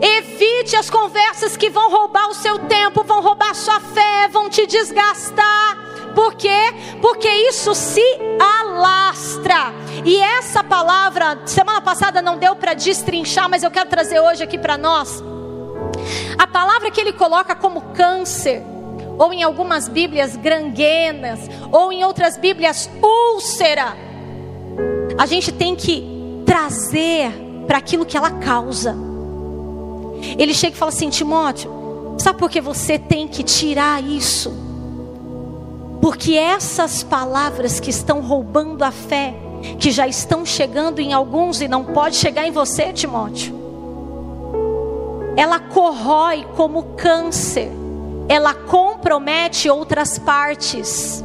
Evite 0.00 0.76
as 0.76 0.88
conversas 0.88 1.56
que 1.56 1.68
vão 1.68 1.90
roubar 1.90 2.28
o 2.28 2.34
seu 2.34 2.58
tempo, 2.60 3.04
vão 3.04 3.20
roubar 3.20 3.54
sua 3.54 3.80
fé, 3.80 4.28
vão 4.28 4.48
te 4.48 4.66
desgastar. 4.66 5.90
Por 6.14 6.34
quê? 6.34 6.74
Porque 7.00 7.28
isso 7.28 7.74
se 7.74 8.02
alastra. 8.40 9.72
E 10.04 10.16
essa 10.16 10.64
palavra, 10.64 11.38
semana 11.46 11.80
passada 11.80 12.22
não 12.22 12.38
deu 12.38 12.56
para 12.56 12.74
destrinchar, 12.74 13.48
mas 13.48 13.62
eu 13.62 13.70
quero 13.70 13.88
trazer 13.88 14.20
hoje 14.20 14.42
aqui 14.42 14.58
para 14.58 14.78
nós. 14.78 15.22
A 16.38 16.46
palavra 16.46 16.90
que 16.90 17.00
ele 17.00 17.12
coloca 17.12 17.54
como 17.54 17.80
câncer, 17.92 18.62
ou 19.18 19.32
em 19.32 19.42
algumas 19.42 19.86
Bíblias 19.86 20.34
granguenas, 20.34 21.40
ou 21.70 21.92
em 21.92 22.04
outras 22.04 22.38
Bíblias 22.38 22.90
úlcera, 23.02 23.96
a 25.18 25.26
gente 25.26 25.52
tem 25.52 25.76
que 25.76 26.42
trazer 26.46 27.30
para 27.66 27.78
aquilo 27.78 28.06
que 28.06 28.16
ela 28.16 28.30
causa. 28.30 28.96
Ele 30.38 30.54
chega 30.54 30.74
e 30.74 30.78
fala 30.78 30.90
assim: 30.90 31.10
Timóteo, 31.10 32.16
sabe 32.18 32.38
por 32.38 32.50
que 32.50 32.60
você 32.60 32.98
tem 32.98 33.28
que 33.28 33.42
tirar 33.42 34.02
isso? 34.02 34.52
Porque 36.00 36.34
essas 36.34 37.02
palavras 37.02 37.78
que 37.78 37.90
estão 37.90 38.22
roubando 38.22 38.82
a 38.82 38.90
fé, 38.90 39.34
que 39.78 39.90
já 39.90 40.08
estão 40.08 40.46
chegando 40.46 40.98
em 40.98 41.12
alguns 41.12 41.60
e 41.60 41.68
não 41.68 41.84
pode 41.84 42.16
chegar 42.16 42.46
em 42.46 42.50
você, 42.50 42.90
Timóteo 42.92 43.59
ela 45.36 45.58
corrói 45.58 46.46
como 46.56 46.94
câncer, 46.96 47.70
ela 48.28 48.54
compromete 48.54 49.68
outras 49.68 50.18
partes. 50.18 51.24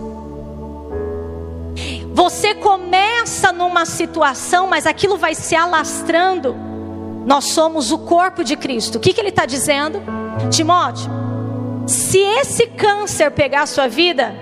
Você 2.14 2.56
começa 2.56 3.52
numa 3.52 3.86
situação, 3.86 4.68
mas 4.68 4.86
aquilo 4.86 5.18
vai 5.18 5.36
se 5.36 5.56
alastrando. 5.56 6.56
Nós 7.26 7.46
somos 7.46 7.92
o 7.92 7.98
corpo 8.00 8.44
de 8.44 8.56
Cristo. 8.56 8.98
O 8.98 9.02
que, 9.02 9.14
que 9.14 9.20
ele 9.20 9.30
está 9.30 9.46
dizendo? 9.46 10.02
Timóteo, 10.50 11.10
se 11.88 12.20
esse 12.20 12.68
câncer 12.68 13.32
pegar 13.32 13.64
a 13.64 13.66
sua 13.66 13.88
vida, 13.88 14.34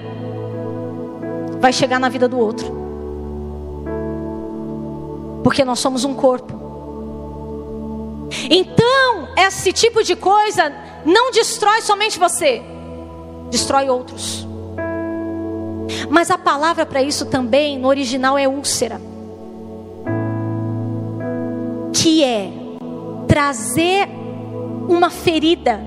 vai 1.60 1.74
chegar 1.74 2.00
na 2.00 2.10
vida 2.10 2.28
do 2.28 2.38
outro. 2.38 2.84
Porque 5.44 5.66
nós 5.66 5.80
somos 5.80 6.04
um 6.06 6.14
corpo. 6.14 6.54
Então, 8.50 9.23
esse 9.38 9.74
tipo 9.74 10.04
de 10.04 10.16
coisa 10.16 10.72
não 11.06 11.32
destrói 11.32 11.82
somente 11.82 12.20
você, 12.20 12.62
destrói 13.50 13.90
outros. 13.90 14.48
Mas 16.10 16.32
a 16.32 16.38
palavra 16.38 16.86
para 16.86 17.02
isso 17.02 17.26
também 17.26 17.78
no 17.78 17.88
original 17.88 18.38
é 18.38 18.48
úlcera, 18.48 19.00
que 21.94 22.24
é 22.24 22.52
trazer 23.28 24.08
uma 24.88 25.10
ferida 25.10 25.82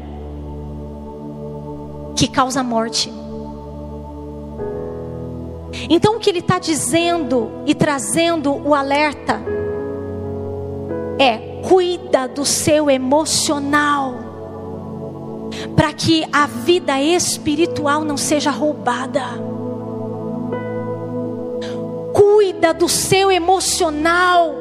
que 2.17 2.27
causa 2.27 2.63
morte. 2.63 3.13
Então 5.89 6.17
o 6.17 6.19
que 6.19 6.31
ele 6.31 6.39
está 6.39 6.59
dizendo 6.59 7.63
e 7.67 7.75
trazendo 7.75 8.53
o 8.53 8.75
alerta 8.75 9.41
é 11.19 11.56
cuida 11.67 12.29
do 12.29 12.45
seu 12.45 12.89
emocional, 12.89 14.15
para 15.75 15.93
que 15.93 16.25
a 16.33 16.47
vida 16.47 17.01
espiritual 17.03 18.05
não 18.05 18.17
seja 18.17 18.53
roubada. 18.53 19.25
Cuida 22.13 22.73
do 22.73 22.89
seu 22.89 23.33
emocional, 23.33 24.55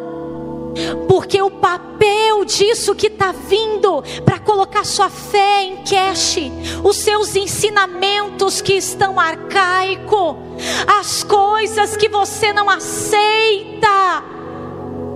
porque 1.08 1.40
o 1.40 1.52
papel 1.52 2.44
disso 2.44 2.96
que 2.96 3.08
está 3.08 3.32
vindo 3.32 4.04
para 4.26 4.40
colocar 4.40 4.84
sua 4.84 5.10
fé 5.10 5.64
em 5.64 5.84
cash, 5.84 6.38
os 6.84 6.98
seus 6.98 7.36
ensinamentos 7.36 8.62
que 8.62 8.74
estão 8.74 9.20
arcaico, 9.20 10.38
as 11.00 11.24
coisas 11.24 11.96
que 11.96 12.10
você 12.10 12.52
não 12.52 12.68
aceita. 12.68 14.24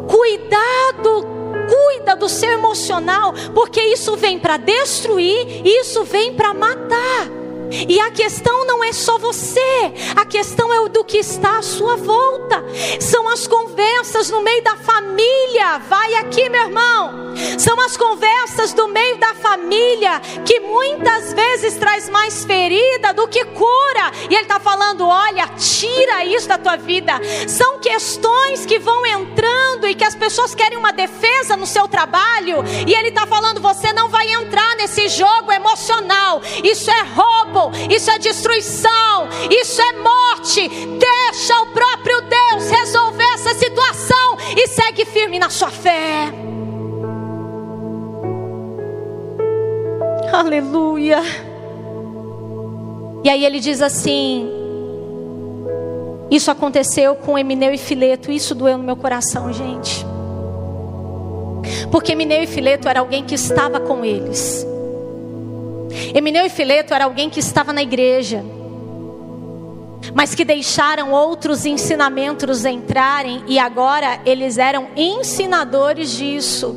Cuidado 0.07 1.38
Cuida 1.69 2.15
do 2.15 2.27
seu 2.27 2.51
emocional, 2.51 3.33
porque 3.53 3.81
isso 3.81 4.17
vem 4.17 4.39
para 4.39 4.57
destruir, 4.57 5.61
isso 5.65 6.03
vem 6.03 6.33
para 6.33 6.53
matar. 6.53 7.38
E 7.71 7.99
a 7.99 8.11
questão 8.11 8.65
não 8.65 8.83
é 8.83 8.91
só 8.91 9.17
você, 9.17 9.93
a 10.15 10.25
questão 10.25 10.73
é 10.73 10.79
o 10.79 10.89
do 10.89 11.03
que 11.03 11.17
está 11.17 11.59
à 11.59 11.61
sua 11.61 11.95
volta. 11.95 12.63
São 12.99 13.27
as 13.29 13.47
conversas 13.47 14.29
no 14.29 14.41
meio 14.41 14.63
da 14.63 14.75
família. 14.75 15.77
Vai 15.87 16.15
aqui, 16.15 16.49
meu 16.49 16.61
irmão. 16.61 17.29
São 17.57 17.79
as 17.81 17.95
conversas 17.95 18.73
do 18.73 18.87
meio 18.87 19.17
da 19.17 19.33
família 19.35 20.19
que 20.45 20.59
muitas 20.59 21.33
vezes 21.33 21.75
traz 21.75 22.09
mais 22.09 22.43
ferida 22.43 23.13
do 23.13 23.27
que 23.27 23.45
cura. 23.45 24.11
E 24.29 24.33
ele 24.33 24.43
está 24.43 24.59
falando: 24.59 25.07
olha, 25.07 25.47
tira 25.57 26.25
isso 26.25 26.47
da 26.47 26.57
tua 26.57 26.75
vida. 26.75 27.19
São 27.47 27.79
questões 27.79 28.65
que 28.65 28.79
vão 28.79 29.05
entrando 29.05 29.87
e 29.87 29.95
que 29.95 30.03
as 30.03 30.15
pessoas 30.15 30.55
querem 30.55 30.77
uma 30.77 30.91
defesa 30.91 31.55
no 31.55 31.67
seu 31.67 31.87
trabalho. 31.87 32.63
E 32.87 32.93
ele 32.93 33.09
está 33.09 33.27
falando: 33.27 33.61
você 33.61 33.93
não 33.93 34.09
vai 34.09 34.31
entrar 34.33 34.75
nesse 34.75 35.07
jogo 35.09 35.51
emocional. 35.51 36.41
Isso 36.63 36.89
é 36.89 37.03
roubo 37.03 37.58
isso 37.89 38.09
é 38.09 38.17
destruição, 38.17 39.27
isso 39.49 39.81
é 39.81 39.93
morte. 39.93 40.69
Deixa 40.69 41.61
o 41.61 41.67
próprio 41.67 42.21
Deus 42.21 42.69
resolver 42.69 43.27
essa 43.33 43.53
situação 43.53 44.37
e 44.55 44.67
segue 44.67 45.05
firme 45.05 45.39
na 45.39 45.49
sua 45.49 45.69
fé. 45.69 46.31
Aleluia. 50.31 51.21
E 53.23 53.29
aí 53.29 53.43
ele 53.43 53.59
diz 53.59 53.81
assim: 53.81 54.49
Isso 56.31 56.49
aconteceu 56.49 57.15
com 57.15 57.37
Emineu 57.37 57.73
e 57.73 57.77
Fileto, 57.77 58.31
isso 58.31 58.55
doeu 58.55 58.77
no 58.77 58.83
meu 58.83 58.95
coração, 58.95 59.51
gente. 59.51 60.05
Porque 61.91 62.13
Emineu 62.13 62.43
e 62.43 62.47
Fileto 62.47 62.87
era 62.87 62.99
alguém 62.99 63.25
que 63.25 63.35
estava 63.35 63.79
com 63.79 64.05
eles. 64.05 64.68
Emineu 66.13 66.45
e 66.45 66.49
Fileto 66.49 66.93
era 66.93 67.05
alguém 67.05 67.29
que 67.29 67.39
estava 67.39 67.71
na 67.71 67.83
igreja, 67.83 68.43
mas 70.13 70.33
que 70.33 70.43
deixaram 70.43 71.11
outros 71.11 71.65
ensinamentos 71.65 72.65
entrarem 72.65 73.43
e 73.47 73.59
agora 73.59 74.19
eles 74.25 74.57
eram 74.57 74.87
ensinadores 74.95 76.11
disso. 76.11 76.75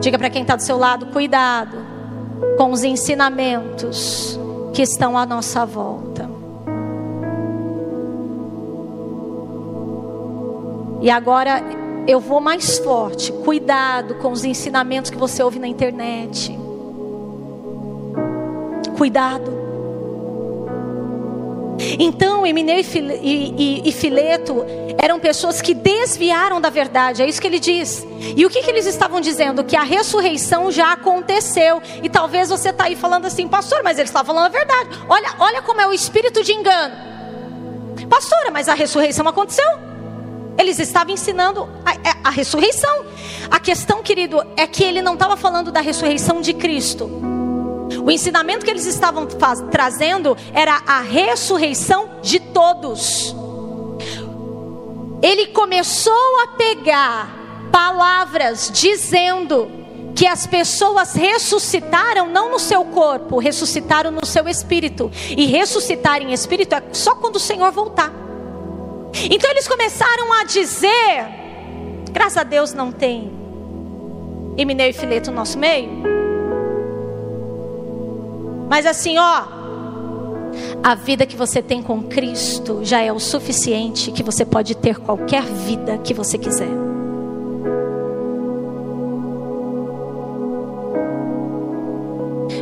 Diga 0.00 0.18
para 0.18 0.30
quem 0.30 0.42
está 0.42 0.56
do 0.56 0.62
seu 0.62 0.78
lado: 0.78 1.06
cuidado 1.06 1.76
com 2.56 2.72
os 2.72 2.82
ensinamentos 2.82 4.38
que 4.72 4.82
estão 4.82 5.16
à 5.16 5.24
nossa 5.24 5.64
volta. 5.64 6.28
E 11.00 11.10
agora 11.10 11.62
eu 12.06 12.18
vou 12.18 12.40
mais 12.40 12.78
forte. 12.78 13.32
Cuidado 13.32 14.16
com 14.16 14.32
os 14.32 14.44
ensinamentos 14.44 15.10
que 15.10 15.16
você 15.16 15.42
ouve 15.42 15.58
na 15.58 15.68
internet. 15.68 16.67
Cuidado. 18.98 19.68
Então, 22.00 22.44
Emineu 22.44 22.80
e 22.80 23.92
Fileto 23.92 24.66
eram 24.98 25.20
pessoas 25.20 25.62
que 25.62 25.72
desviaram 25.72 26.60
da 26.60 26.68
verdade, 26.68 27.22
é 27.22 27.28
isso 27.28 27.40
que 27.40 27.46
ele 27.46 27.60
diz. 27.60 28.04
E 28.36 28.44
o 28.44 28.50
que, 28.50 28.60
que 28.60 28.70
eles 28.70 28.86
estavam 28.86 29.20
dizendo? 29.20 29.62
Que 29.62 29.76
a 29.76 29.84
ressurreição 29.84 30.72
já 30.72 30.92
aconteceu. 30.92 31.80
E 32.02 32.08
talvez 32.08 32.50
você 32.50 32.70
está 32.70 32.84
aí 32.84 32.96
falando 32.96 33.26
assim, 33.26 33.46
pastor, 33.46 33.82
mas 33.84 33.98
eles 33.98 34.10
estavam 34.10 34.34
falando 34.34 34.46
a 34.46 34.58
verdade. 34.58 34.90
Olha, 35.08 35.34
olha 35.38 35.62
como 35.62 35.80
é 35.80 35.86
o 35.86 35.92
espírito 35.92 36.42
de 36.42 36.52
engano. 36.52 36.96
Pastora, 38.10 38.50
mas 38.50 38.68
a 38.68 38.74
ressurreição 38.74 39.28
aconteceu. 39.28 39.78
Eles 40.58 40.80
estavam 40.80 41.14
ensinando 41.14 41.68
a, 41.86 41.92
a, 41.92 42.28
a 42.28 42.30
ressurreição. 42.30 43.04
A 43.48 43.60
questão, 43.60 44.02
querido, 44.02 44.44
é 44.56 44.66
que 44.66 44.82
ele 44.82 45.00
não 45.00 45.14
estava 45.14 45.36
falando 45.36 45.70
da 45.70 45.80
ressurreição 45.80 46.40
de 46.40 46.52
Cristo. 46.52 47.27
O 48.04 48.10
ensinamento 48.10 48.64
que 48.64 48.70
eles 48.70 48.86
estavam 48.86 49.26
trazendo 49.70 50.36
era 50.52 50.82
a 50.86 51.00
ressurreição 51.00 52.10
de 52.22 52.40
todos. 52.40 53.34
Ele 55.22 55.48
começou 55.48 56.40
a 56.42 56.48
pegar 56.56 57.70
palavras 57.72 58.70
dizendo 58.72 59.70
que 60.14 60.26
as 60.26 60.46
pessoas 60.46 61.14
ressuscitaram 61.14 62.28
não 62.28 62.50
no 62.50 62.58
seu 62.58 62.84
corpo, 62.84 63.38
ressuscitaram 63.38 64.10
no 64.10 64.26
seu 64.26 64.48
espírito. 64.48 65.10
E 65.30 65.46
ressuscitar 65.46 66.20
em 66.22 66.32
espírito 66.32 66.74
é 66.74 66.82
só 66.92 67.14
quando 67.14 67.36
o 67.36 67.40
Senhor 67.40 67.70
voltar. 67.70 68.12
Então 69.30 69.50
eles 69.50 69.66
começaram 69.66 70.32
a 70.32 70.44
dizer: 70.44 71.26
graças 72.12 72.36
a 72.36 72.42
Deus 72.42 72.72
não 72.72 72.92
tem 72.92 73.38
Emineu 74.58 74.88
e 74.88 74.92
Fileto 74.92 75.30
no 75.30 75.36
nosso 75.36 75.56
meio. 75.56 76.17
Mas 78.68 78.84
assim, 78.84 79.16
ó, 79.18 79.44
a 80.82 80.94
vida 80.94 81.26
que 81.26 81.36
você 81.36 81.62
tem 81.62 81.82
com 81.82 82.02
Cristo 82.02 82.80
já 82.82 83.00
é 83.00 83.12
o 83.12 83.18
suficiente 83.18 84.12
que 84.12 84.22
você 84.22 84.44
pode 84.44 84.76
ter 84.76 84.98
qualquer 84.98 85.42
vida 85.42 85.98
que 85.98 86.12
você 86.12 86.36
quiser. 86.36 86.68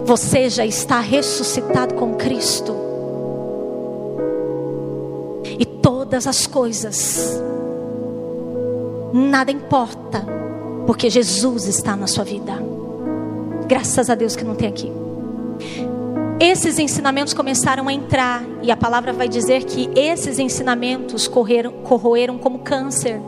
Você 0.04 0.48
já 0.48 0.64
está 0.64 1.00
ressuscitado 1.00 1.94
com 1.94 2.14
Cristo. 2.14 2.74
E 5.58 5.66
todas 5.66 6.28
as 6.28 6.46
coisas, 6.46 7.42
nada 9.12 9.50
importa, 9.50 10.24
porque 10.86 11.10
Jesus 11.10 11.66
está 11.66 11.96
na 11.96 12.06
sua 12.06 12.22
vida. 12.22 12.52
Graças 13.66 14.08
a 14.08 14.14
Deus 14.14 14.36
que 14.36 14.44
não 14.44 14.54
tem 14.54 14.68
aqui 14.68 14.92
esses 16.38 16.78
ensinamentos 16.78 17.32
começaram 17.32 17.88
a 17.88 17.92
entrar, 17.92 18.42
e 18.62 18.70
a 18.70 18.76
palavra 18.76 19.12
vai 19.12 19.28
dizer 19.28 19.64
que 19.64 19.88
esses 19.94 20.38
ensinamentos 20.38 21.26
correram, 21.26 21.72
corroeram 21.82 22.36
como 22.36 22.58
câncer, 22.58 23.20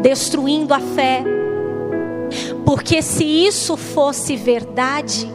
destruindo 0.00 0.72
a 0.72 0.80
fé. 0.80 1.22
Porque 2.64 3.02
se 3.02 3.24
isso 3.24 3.76
fosse 3.76 4.34
verdade, 4.34 5.30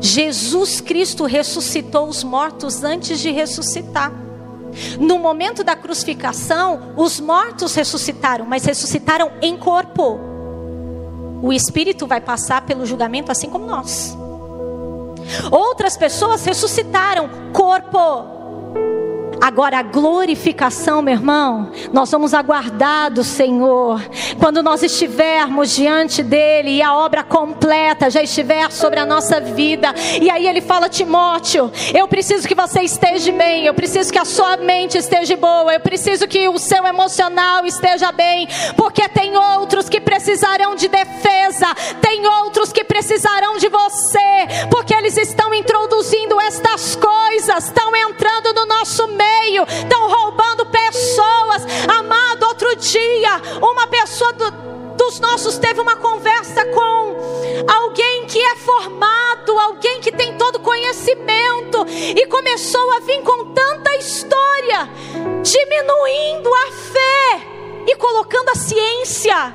Jesus 0.00 0.82
Cristo 0.82 1.24
ressuscitou 1.24 2.08
os 2.08 2.22
mortos 2.22 2.84
antes 2.84 3.18
de 3.20 3.30
ressuscitar. 3.30 4.12
No 4.98 5.18
momento 5.18 5.64
da 5.64 5.74
crucificação, 5.74 6.92
os 6.96 7.20
mortos 7.20 7.74
ressuscitaram, 7.74 8.44
mas 8.44 8.64
ressuscitaram 8.64 9.30
em 9.40 9.56
corpo. 9.56 10.18
O 11.42 11.52
espírito 11.52 12.06
vai 12.06 12.20
passar 12.20 12.66
pelo 12.66 12.84
julgamento 12.84 13.32
assim 13.32 13.48
como 13.48 13.66
nós. 13.66 14.16
Outras 15.50 15.96
pessoas 15.96 16.44
ressuscitaram 16.44 17.28
corpo. 17.52 18.33
Agora 19.44 19.80
a 19.80 19.82
glorificação, 19.82 21.02
meu 21.02 21.12
irmão, 21.12 21.70
nós 21.92 22.10
vamos 22.10 22.32
aguardar 22.32 23.10
do 23.10 23.22
Senhor. 23.22 24.00
Quando 24.40 24.62
nós 24.62 24.82
estivermos 24.82 25.76
diante 25.76 26.22
dele 26.22 26.70
e 26.70 26.82
a 26.82 26.96
obra 26.96 27.22
completa 27.22 28.08
já 28.08 28.22
estiver 28.22 28.72
sobre 28.72 28.98
a 28.98 29.04
nossa 29.04 29.42
vida. 29.42 29.94
E 30.18 30.30
aí 30.30 30.48
ele 30.48 30.62
fala: 30.62 30.88
Timóteo, 30.88 31.70
eu 31.92 32.08
preciso 32.08 32.48
que 32.48 32.54
você 32.54 32.80
esteja 32.84 33.30
bem, 33.32 33.66
eu 33.66 33.74
preciso 33.74 34.10
que 34.10 34.18
a 34.18 34.24
sua 34.24 34.56
mente 34.56 34.96
esteja 34.96 35.36
boa, 35.36 35.74
eu 35.74 35.80
preciso 35.80 36.26
que 36.26 36.48
o 36.48 36.58
seu 36.58 36.86
emocional 36.86 37.66
esteja 37.66 38.10
bem, 38.12 38.48
porque 38.78 39.06
tem 39.10 39.36
outros 39.36 39.90
que 39.90 40.00
precisarão 40.00 40.74
de 40.74 40.88
defesa, 40.88 41.66
tem 42.00 42.26
outros 42.26 42.72
que 42.72 42.82
precisarão 42.82 43.58
de 43.58 43.68
você, 43.68 44.66
porque 44.70 44.94
eles 44.94 45.18
estão 45.18 45.52
introduzindo 45.52 46.40
estas 46.40 46.96
coisas, 46.96 47.64
estão 47.66 47.94
entrando 47.94 48.54
no 48.54 48.64
nosso 48.64 49.06
meio 49.08 49.33
meio, 49.40 49.64
estão 49.64 50.08
roubando 50.08 50.66
pessoas. 50.66 51.66
Amado, 51.88 52.46
outro 52.46 52.74
dia, 52.76 53.40
uma 53.60 53.86
pessoa 53.86 54.32
do, 54.32 54.50
dos 54.96 55.20
nossos 55.20 55.58
teve 55.58 55.80
uma 55.80 55.96
conversa 55.96 56.64
com 56.66 57.16
alguém 57.66 58.26
que 58.26 58.38
é 58.38 58.56
formado, 58.56 59.58
alguém 59.58 60.00
que 60.00 60.12
tem 60.12 60.36
todo 60.36 60.60
conhecimento, 60.60 61.86
e 61.88 62.26
começou 62.26 62.92
a 62.92 63.00
vir 63.00 63.22
com 63.22 63.52
tanta 63.52 63.94
história, 63.96 64.88
diminuindo 65.42 66.52
a 66.52 66.72
fé 66.72 67.46
e 67.86 67.96
colocando 67.96 68.50
a 68.50 68.54
ciência. 68.54 69.54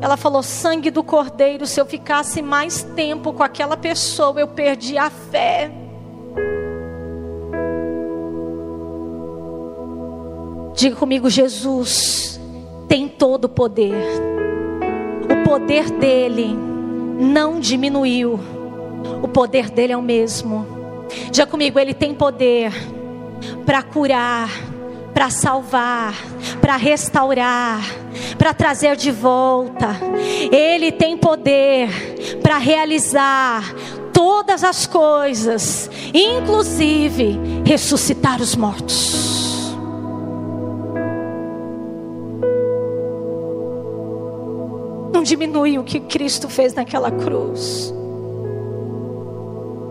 Ela 0.00 0.16
falou: 0.16 0.42
sangue 0.42 0.90
do 0.90 1.02
cordeiro, 1.02 1.66
se 1.66 1.80
eu 1.80 1.86
ficasse 1.86 2.42
mais 2.42 2.82
tempo 2.82 3.32
com 3.32 3.42
aquela 3.42 3.76
pessoa, 3.76 4.38
eu 4.38 4.48
perdi 4.48 4.98
a 4.98 5.08
fé. 5.10 5.83
Diga 10.84 10.96
comigo, 10.96 11.30
Jesus 11.30 12.38
tem 12.86 13.08
todo 13.08 13.46
o 13.46 13.48
poder. 13.48 13.94
O 15.22 15.48
poder 15.48 15.88
dele 15.88 16.54
não 17.18 17.58
diminuiu. 17.58 18.38
O 19.22 19.26
poder 19.26 19.70
dele 19.70 19.94
é 19.94 19.96
o 19.96 20.02
mesmo. 20.02 20.66
Diga 21.32 21.46
comigo, 21.46 21.80
ele 21.80 21.94
tem 21.94 22.12
poder 22.12 22.70
para 23.64 23.82
curar, 23.82 24.50
para 25.14 25.30
salvar, 25.30 26.16
para 26.60 26.76
restaurar, 26.76 27.82
para 28.36 28.52
trazer 28.52 28.94
de 28.94 29.10
volta. 29.10 29.96
Ele 30.52 30.92
tem 30.92 31.16
poder 31.16 31.88
para 32.42 32.58
realizar 32.58 33.74
todas 34.12 34.62
as 34.62 34.86
coisas, 34.86 35.90
inclusive 36.12 37.40
ressuscitar 37.64 38.42
os 38.42 38.54
mortos. 38.54 39.33
Diminui 45.24 45.78
o 45.78 45.82
que 45.82 45.98
Cristo 45.98 46.48
fez 46.48 46.74
naquela 46.74 47.10
cruz. 47.10 47.92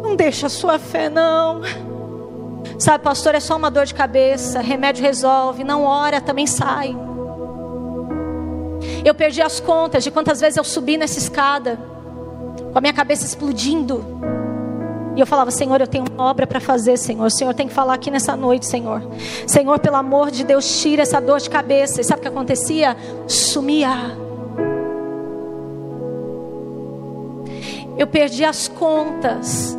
Não 0.01 0.15
deixa 0.15 0.47
a 0.47 0.49
sua 0.49 0.79
fé, 0.79 1.09
não. 1.09 1.61
Sabe, 2.79 3.03
pastor, 3.03 3.35
é 3.35 3.39
só 3.39 3.57
uma 3.57 3.69
dor 3.69 3.85
de 3.85 3.93
cabeça, 3.93 4.61
remédio 4.61 5.03
resolve, 5.03 5.63
não 5.63 5.83
ora, 5.83 6.21
também 6.21 6.47
sai. 6.47 6.95
Eu 9.03 9.13
perdi 9.13 9.41
as 9.41 9.59
contas 9.59 10.03
de 10.03 10.11
quantas 10.11 10.39
vezes 10.39 10.57
eu 10.57 10.63
subi 10.63 10.97
nessa 10.97 11.19
escada, 11.19 11.77
com 12.71 12.77
a 12.77 12.81
minha 12.81 12.93
cabeça 12.93 13.25
explodindo. 13.25 14.03
E 15.15 15.19
eu 15.19 15.27
falava, 15.27 15.51
Senhor, 15.51 15.79
eu 15.79 15.87
tenho 15.87 16.05
uma 16.11 16.23
obra 16.23 16.47
para 16.47 16.59
fazer, 16.59 16.97
Senhor. 16.97 17.25
O 17.25 17.29
Senhor 17.29 17.53
tem 17.53 17.67
que 17.67 17.73
falar 17.73 17.93
aqui 17.93 18.09
nessa 18.09 18.35
noite, 18.35 18.65
Senhor. 18.65 19.01
Senhor, 19.45 19.77
pelo 19.79 19.95
amor 19.95 20.31
de 20.31 20.43
Deus, 20.43 20.81
tira 20.81 21.03
essa 21.03 21.19
dor 21.19 21.39
de 21.39 21.49
cabeça. 21.49 22.01
E 22.01 22.03
sabe 22.03 22.19
o 22.19 22.21
que 22.23 22.27
acontecia? 22.27 22.97
Sumia. 23.27 24.22
Eu 27.97 28.07
perdi 28.07 28.43
as 28.43 28.67
contas 28.67 29.77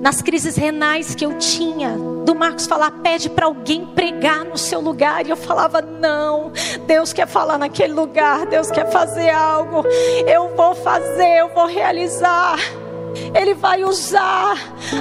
nas 0.00 0.22
crises 0.22 0.56
renais 0.56 1.14
que 1.14 1.24
eu 1.24 1.38
tinha. 1.38 1.90
Do 2.24 2.34
Marcos 2.34 2.66
falar, 2.66 2.90
pede 3.02 3.28
para 3.28 3.46
alguém 3.46 3.86
pregar 3.86 4.44
no 4.44 4.56
seu 4.56 4.80
lugar. 4.80 5.26
E 5.26 5.30
eu 5.30 5.36
falava, 5.36 5.80
não, 5.80 6.52
Deus 6.86 7.12
quer 7.12 7.26
falar 7.26 7.58
naquele 7.58 7.92
lugar, 7.92 8.46
Deus 8.46 8.70
quer 8.70 8.90
fazer 8.90 9.30
algo. 9.30 9.84
Eu 10.26 10.54
vou 10.54 10.74
fazer, 10.74 11.40
eu 11.40 11.48
vou 11.48 11.66
realizar. 11.66 12.58
Ele 13.34 13.54
vai 13.54 13.82
usar, 13.82 14.56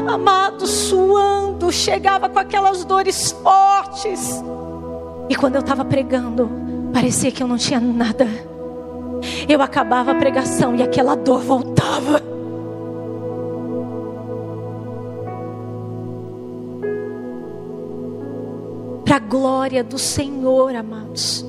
amado, 0.07 0.65
suando, 0.65 1.71
chegava 1.71 2.29
com 2.29 2.39
aquelas 2.39 2.83
dores 2.83 3.31
fortes. 3.31 4.41
E 5.29 5.35
quando 5.35 5.55
eu 5.55 5.61
estava 5.61 5.83
pregando, 5.83 6.49
parecia 6.93 7.31
que 7.31 7.43
eu 7.43 7.47
não 7.47 7.57
tinha 7.57 7.79
nada. 7.79 8.25
Eu 9.47 9.61
acabava 9.61 10.11
a 10.11 10.15
pregação 10.15 10.75
e 10.75 10.81
aquela 10.81 11.15
dor 11.15 11.41
voltava. 11.41 12.36
Para 19.07 19.15
a 19.15 19.19
glória 19.19 19.85
do 19.85 19.97
Senhor, 19.97 20.75
amados. 20.75 21.45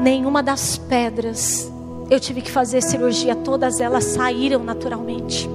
Nenhuma 0.00 0.42
das 0.42 0.78
pedras 0.78 1.70
eu 2.08 2.18
tive 2.18 2.40
que 2.40 2.50
fazer 2.50 2.80
cirurgia, 2.80 3.36
todas 3.36 3.80
elas 3.80 4.04
saíram 4.04 4.64
naturalmente. 4.64 5.46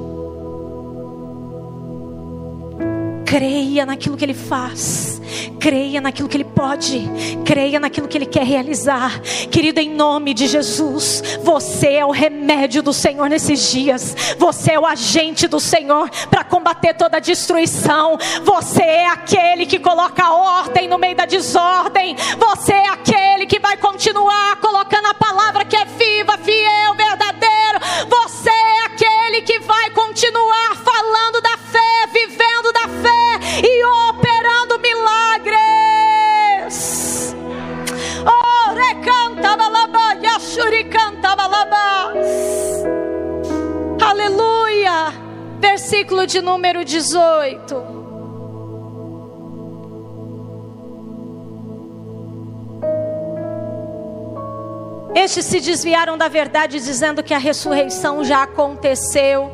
Creia 3.36 3.86
naquilo 3.86 4.16
que 4.16 4.24
Ele 4.24 4.34
faz. 4.34 5.22
Creia 5.60 6.00
naquilo 6.00 6.30
que 6.30 6.38
Ele 6.38 6.46
pode. 6.46 7.04
Creia 7.44 7.82
naquilo 7.82 8.08
que 8.08 8.18
Ele 8.18 8.26
quer 8.26 8.46
realizar. 8.46 9.20
Querido, 9.52 9.82
em 9.82 9.90
nome 9.90 10.34
de 10.34 10.48
Jesus, 10.48 11.22
você 11.44 11.96
é 11.96 12.06
o 12.06 12.12
remédio 12.12 12.82
do 12.82 12.94
Senhor 12.94 13.28
nesses 13.28 13.70
dias. 13.74 14.16
Você 14.38 14.72
é 14.72 14.80
o 14.80 14.86
agente 14.86 15.50
do 15.50 15.60
Senhor 15.60 16.10
para 16.30 16.46
combater 16.46 16.94
toda 16.94 17.18
a 17.18 17.20
destruição. 17.20 18.18
Você 18.42 18.82
é 18.82 19.08
aquele 19.08 19.66
que 19.66 19.80
coloca 19.80 20.32
ordem 20.32 20.88
no 20.88 20.98
meio 20.98 21.18
da 21.18 21.26
desordem. 21.26 22.16
Você 22.40 22.72
é 22.72 22.88
aquele 22.88 23.48
que 23.48 23.60
vai 23.60 23.76
continuar 23.76 24.62
colocando 24.62 25.08
a 25.08 25.14
palavra 25.14 25.66
que 25.66 25.76
é 25.76 25.84
viva, 25.84 26.38
fiel, 26.38 26.94
verdadeiro. 26.96 27.80
Você 28.08 28.50
é 28.50 28.86
aquele 28.86 29.42
que 29.42 29.60
vai 29.60 29.90
continuar 29.90 30.78
falando 30.78 31.42
da 31.42 31.58
fé, 31.58 32.08
vivendo 32.14 32.72
fé 33.06 33.40
e 33.64 33.86
operando 34.10 34.80
milagres. 34.80 35.56
Oh, 38.26 38.74
recanta 38.74 39.56
balaba, 39.56 40.16
yashuri 40.22 40.86
canta 40.86 41.36
balaba. 41.36 42.14
Aleluia. 44.02 45.14
Versículo 45.60 46.26
de 46.26 46.42
número 46.42 46.84
18. 46.84 47.96
Estes 55.16 55.46
se 55.46 55.60
desviaram 55.62 56.18
da 56.18 56.28
verdade, 56.28 56.78
dizendo 56.80 57.24
que 57.24 57.34
a 57.34 57.38
ressurreição 57.38 58.24
já 58.24 58.44
aconteceu, 58.44 59.50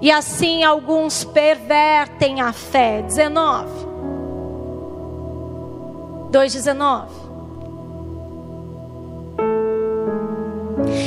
e 0.00 0.10
assim 0.10 0.62
alguns 0.64 1.24
pervertem 1.24 2.40
a 2.40 2.52
fé. 2.52 3.02
19. 3.02 3.88
2,19. 6.30 7.08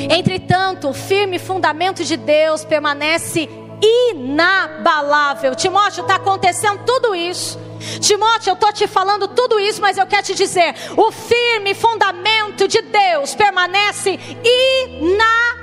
Entretanto, 0.10 0.90
o 0.90 0.94
firme 0.94 1.40
fundamento 1.40 2.04
de 2.04 2.18
Deus 2.18 2.66
permanece 2.66 3.50
inabalável. 3.82 5.56
Timóteo, 5.56 6.02
está 6.02 6.16
acontecendo 6.16 6.84
tudo 6.86 7.16
isso 7.16 7.60
Timóteo, 8.00 8.52
eu 8.52 8.54
estou 8.54 8.72
te 8.72 8.88
falando 8.88 9.28
tudo 9.28 9.60
isso, 9.60 9.82
mas 9.82 9.98
eu 9.98 10.06
quero 10.06 10.24
te 10.24 10.36
dizer: 10.36 10.76
o 10.96 11.12
firme 11.12 11.74
fundamento 11.74 12.68
de 12.68 12.82
Deus 12.82 13.34
permanece 13.34 14.20
inabalável, 14.44 15.61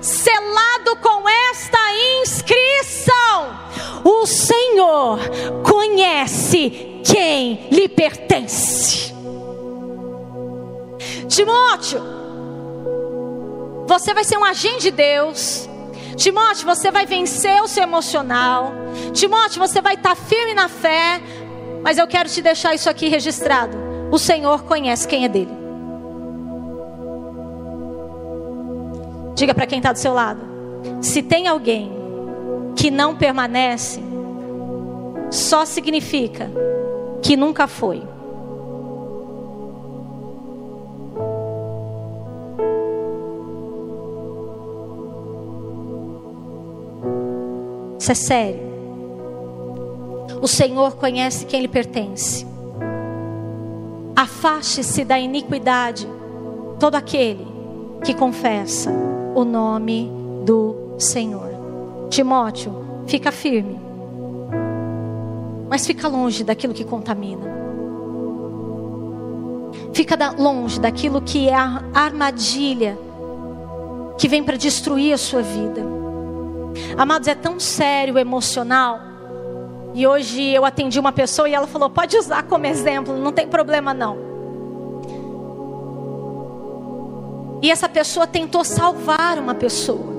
selado 0.00 0.96
com 0.96 1.28
esta 1.28 1.78
inscrição: 2.22 3.58
o 4.04 4.26
Senhor 4.26 5.18
conhece 5.62 7.00
quem 7.04 7.68
lhe 7.70 7.88
pertence. 7.88 9.14
Timóteo, 11.28 12.02
você 13.86 14.12
vai 14.14 14.24
ser 14.24 14.36
um 14.38 14.44
agente 14.44 14.82
de 14.82 14.90
Deus 14.90 15.68
Timóteo, 16.18 16.66
você 16.66 16.90
vai 16.90 17.06
vencer 17.06 17.62
o 17.62 17.68
seu 17.68 17.84
emocional. 17.84 18.72
Timóteo, 19.14 19.60
você 19.60 19.80
vai 19.80 19.94
estar 19.94 20.16
firme 20.16 20.52
na 20.52 20.68
fé. 20.68 21.20
Mas 21.80 21.96
eu 21.96 22.08
quero 22.08 22.28
te 22.28 22.42
deixar 22.42 22.74
isso 22.74 22.90
aqui 22.90 23.08
registrado. 23.08 23.78
O 24.10 24.18
Senhor 24.18 24.64
conhece 24.64 25.06
quem 25.06 25.24
é 25.24 25.28
dele. 25.28 25.57
Diga 29.38 29.54
para 29.54 29.66
quem 29.66 29.78
está 29.78 29.92
do 29.92 29.98
seu 30.00 30.12
lado: 30.12 30.40
se 31.00 31.22
tem 31.22 31.46
alguém 31.46 31.92
que 32.74 32.90
não 32.90 33.14
permanece, 33.14 34.02
só 35.30 35.64
significa 35.64 36.50
que 37.22 37.36
nunca 37.36 37.68
foi. 37.68 38.02
Isso 48.00 48.10
é 48.10 48.14
sério. 48.16 48.60
O 50.42 50.48
Senhor 50.48 50.96
conhece 50.96 51.46
quem 51.46 51.60
lhe 51.60 51.68
pertence. 51.68 52.44
Afaste-se 54.16 55.04
da 55.04 55.16
iniquidade 55.16 56.08
todo 56.80 56.96
aquele 56.96 57.46
que 58.04 58.12
confessa 58.12 59.07
o 59.34 59.44
nome 59.44 60.10
do 60.44 60.94
Senhor. 60.98 61.48
Timóteo, 62.10 62.72
fica 63.06 63.30
firme. 63.30 63.78
Mas 65.68 65.86
fica 65.86 66.08
longe 66.08 66.44
daquilo 66.44 66.72
que 66.72 66.84
contamina. 66.84 67.58
Fica 69.92 70.16
longe 70.36 70.80
daquilo 70.80 71.20
que 71.20 71.48
é 71.48 71.54
a 71.54 71.82
armadilha 71.92 72.98
que 74.18 74.28
vem 74.28 74.42
para 74.42 74.56
destruir 74.56 75.12
a 75.12 75.18
sua 75.18 75.42
vida. 75.42 75.82
Amados, 76.96 77.28
é 77.28 77.34
tão 77.34 77.58
sério 77.60 78.18
emocional. 78.18 79.00
E 79.94 80.06
hoje 80.06 80.42
eu 80.50 80.64
atendi 80.64 80.98
uma 80.98 81.12
pessoa 81.12 81.48
e 81.48 81.54
ela 81.54 81.66
falou: 81.66 81.90
pode 81.90 82.16
usar 82.16 82.42
como 82.44 82.66
exemplo, 82.66 83.16
não 83.16 83.32
tem 83.32 83.46
problema 83.46 83.94
não. 83.94 84.27
E 87.60 87.70
essa 87.70 87.88
pessoa 87.88 88.26
tentou 88.26 88.64
salvar 88.64 89.38
uma 89.38 89.54
pessoa. 89.54 90.16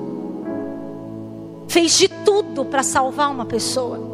Fez 1.67 1.97
de 1.97 2.08
tudo 2.08 2.65
para 2.65 2.84
salvar 2.84 3.30
uma 3.32 3.45
pessoa. 3.45 4.10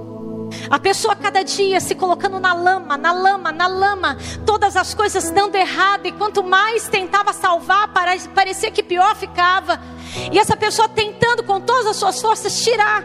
A 0.69 0.77
pessoa 0.77 1.15
cada 1.15 1.43
dia 1.43 1.79
se 1.79 1.95
colocando 1.95 2.39
na 2.39 2.53
lama, 2.53 2.97
na 2.97 3.11
lama, 3.11 3.51
na 3.51 3.67
lama, 3.67 4.17
todas 4.45 4.77
as 4.77 4.93
coisas 4.93 5.31
dando 5.31 5.55
errado, 5.55 6.05
e 6.05 6.11
quanto 6.11 6.43
mais 6.43 6.87
tentava 6.87 7.33
salvar, 7.33 7.91
parecia 8.33 8.69
que 8.69 8.83
pior 8.83 9.15
ficava. 9.15 9.79
E 10.31 10.37
essa 10.37 10.55
pessoa 10.55 10.87
tentando 10.87 11.43
com 11.43 11.59
todas 11.59 11.87
as 11.87 11.95
suas 11.95 12.21
forças 12.21 12.63
tirar, 12.63 13.03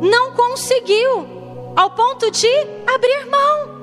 não 0.00 0.32
conseguiu, 0.32 1.72
ao 1.76 1.90
ponto 1.90 2.30
de 2.30 2.48
abrir 2.86 3.28
mão. 3.30 3.73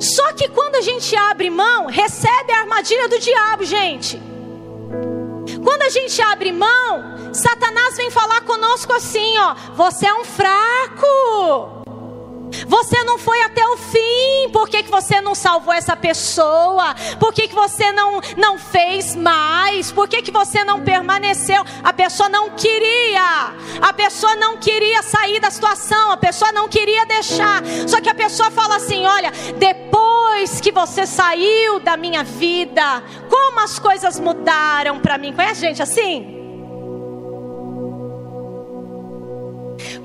Só 0.00 0.32
que 0.32 0.48
quando 0.48 0.76
a 0.76 0.80
gente 0.80 1.14
abre 1.16 1.50
mão, 1.50 1.86
recebe 1.86 2.52
a 2.52 2.60
armadilha 2.60 3.08
do 3.08 3.18
diabo, 3.18 3.64
gente. 3.64 4.20
Quando 5.62 5.82
a 5.82 5.90
gente 5.90 6.20
abre 6.22 6.52
mão, 6.52 7.32
Satanás 7.32 7.96
vem 7.96 8.10
falar 8.10 8.40
conosco 8.42 8.92
assim, 8.92 9.38
ó: 9.38 9.54
você 9.74 10.06
é 10.06 10.14
um 10.14 10.24
fraco. 10.24 11.79
Você 12.66 13.02
não 13.04 13.18
foi 13.18 13.40
até 13.42 13.66
o 13.66 13.76
fim. 13.76 14.50
Por 14.52 14.68
que, 14.68 14.82
que 14.82 14.90
você 14.90 15.20
não 15.20 15.34
salvou 15.34 15.72
essa 15.72 15.96
pessoa? 15.96 16.94
Por 17.18 17.32
que, 17.32 17.48
que 17.48 17.54
você 17.54 17.92
não, 17.92 18.20
não 18.36 18.58
fez 18.58 19.14
mais? 19.14 19.92
Por 19.92 20.08
que, 20.08 20.22
que 20.22 20.30
você 20.30 20.64
não 20.64 20.80
permaneceu? 20.80 21.62
A 21.82 21.92
pessoa 21.92 22.28
não 22.28 22.50
queria. 22.50 23.54
A 23.80 23.92
pessoa 23.92 24.34
não 24.36 24.56
queria 24.56 25.02
sair 25.02 25.40
da 25.40 25.50
situação. 25.50 26.10
A 26.10 26.16
pessoa 26.16 26.52
não 26.52 26.68
queria 26.68 27.04
deixar. 27.06 27.62
Só 27.86 28.00
que 28.00 28.08
a 28.08 28.14
pessoa 28.14 28.50
fala 28.50 28.76
assim: 28.76 29.06
olha, 29.06 29.30
depois 29.58 30.60
que 30.60 30.72
você 30.72 31.06
saiu 31.06 31.80
da 31.80 31.96
minha 31.96 32.24
vida, 32.24 33.02
como 33.28 33.60
as 33.60 33.78
coisas 33.78 34.18
mudaram 34.18 35.00
para 35.00 35.18
mim. 35.18 35.32
Conhece 35.32 35.60
gente 35.60 35.82
assim? 35.82 36.39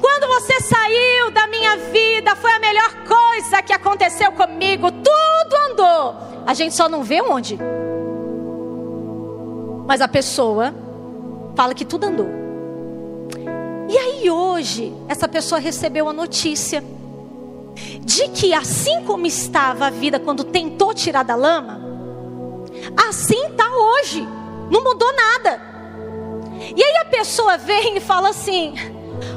Quando 0.05 0.27
você 0.27 0.61
saiu 0.61 1.31
da 1.31 1.47
minha 1.47 1.77
vida, 1.77 2.35
foi 2.35 2.51
a 2.51 2.59
melhor 2.59 2.93
coisa 3.07 3.63
que 3.63 3.73
aconteceu 3.73 4.31
comigo. 4.33 4.91
Tudo 4.91 5.55
andou. 5.71 6.15
A 6.45 6.53
gente 6.53 6.75
só 6.75 6.87
não 6.87 7.01
vê 7.01 7.23
onde. 7.23 7.57
Mas 9.87 10.01
a 10.01 10.07
pessoa 10.07 10.75
fala 11.55 11.73
que 11.73 11.83
tudo 11.83 12.05
andou. 12.05 12.27
E 13.89 13.97
aí 13.97 14.29
hoje, 14.29 14.93
essa 15.07 15.27
pessoa 15.27 15.59
recebeu 15.59 16.07
a 16.07 16.13
notícia 16.13 16.83
de 18.01 18.29
que 18.29 18.53
assim 18.53 19.03
como 19.05 19.25
estava 19.25 19.87
a 19.87 19.89
vida 19.89 20.19
quando 20.19 20.43
tentou 20.43 20.93
tirar 20.93 21.23
da 21.23 21.33
lama, 21.33 21.81
assim 23.09 23.43
está 23.47 23.75
hoje. 23.75 24.21
Não 24.69 24.83
mudou 24.83 25.11
nada. 25.15 25.59
E 26.75 26.83
aí 26.83 26.97
a 26.97 27.05
pessoa 27.05 27.57
vem 27.57 27.97
e 27.97 27.99
fala 27.99 28.29
assim: 28.29 28.75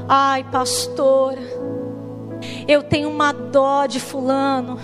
Ai, 0.09 0.45
pastora, 0.45 1.41
eu 2.67 2.83
tenho 2.83 3.09
uma 3.09 3.33
dó 3.33 3.87
de 3.87 4.01
fulano. 4.01 4.79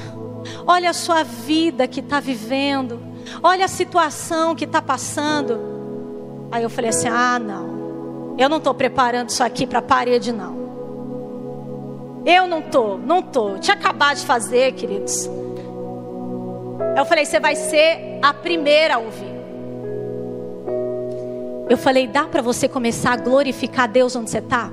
Olha 0.67 0.91
a 0.91 0.95
sua 0.95 1.23
vida 1.23 1.87
que 1.87 2.01
está 2.01 2.21
vivendo. 2.21 3.01
Olha 3.43 3.65
a 3.65 3.69
situação 3.69 4.55
que 4.55 4.65
está 4.65 4.83
passando. 4.83 6.49
Aí 6.51 6.63
eu 6.63 6.71
falei 6.71 6.91
assim: 6.91 7.09
ah, 7.09 7.39
não. 7.39 8.35
Eu 8.39 8.49
não 8.49 8.59
estou 8.59 8.75
preparando 8.75 9.29
isso 9.29 9.43
aqui 9.43 9.67
para 9.67 9.79
a 9.79 9.83
parede, 9.83 10.33
não. 10.33 10.65
Eu 12.27 12.47
não 12.47 12.61
estou, 12.61 12.99
não 12.99 13.21
estou. 13.21 13.59
Tinha 13.59 13.77
acabado 13.77 14.17
de 14.17 14.27
fazer, 14.27 14.73
queridos. 14.73 15.29
Eu 16.97 17.05
falei: 17.05 17.25
você 17.25 17.39
vai 17.39 17.55
ser 17.57 18.19
a 18.23 18.33
primeira 18.33 18.97
a 18.97 18.99
ouvir. 18.99 19.35
Eu 21.69 21.79
falei: 21.79 22.07
dá 22.07 22.25
para 22.25 22.43
você 22.43 22.69
começar 22.69 23.13
a 23.13 23.17
glorificar 23.17 23.89
Deus 23.89 24.15
onde 24.17 24.31
você 24.31 24.39
está? 24.39 24.71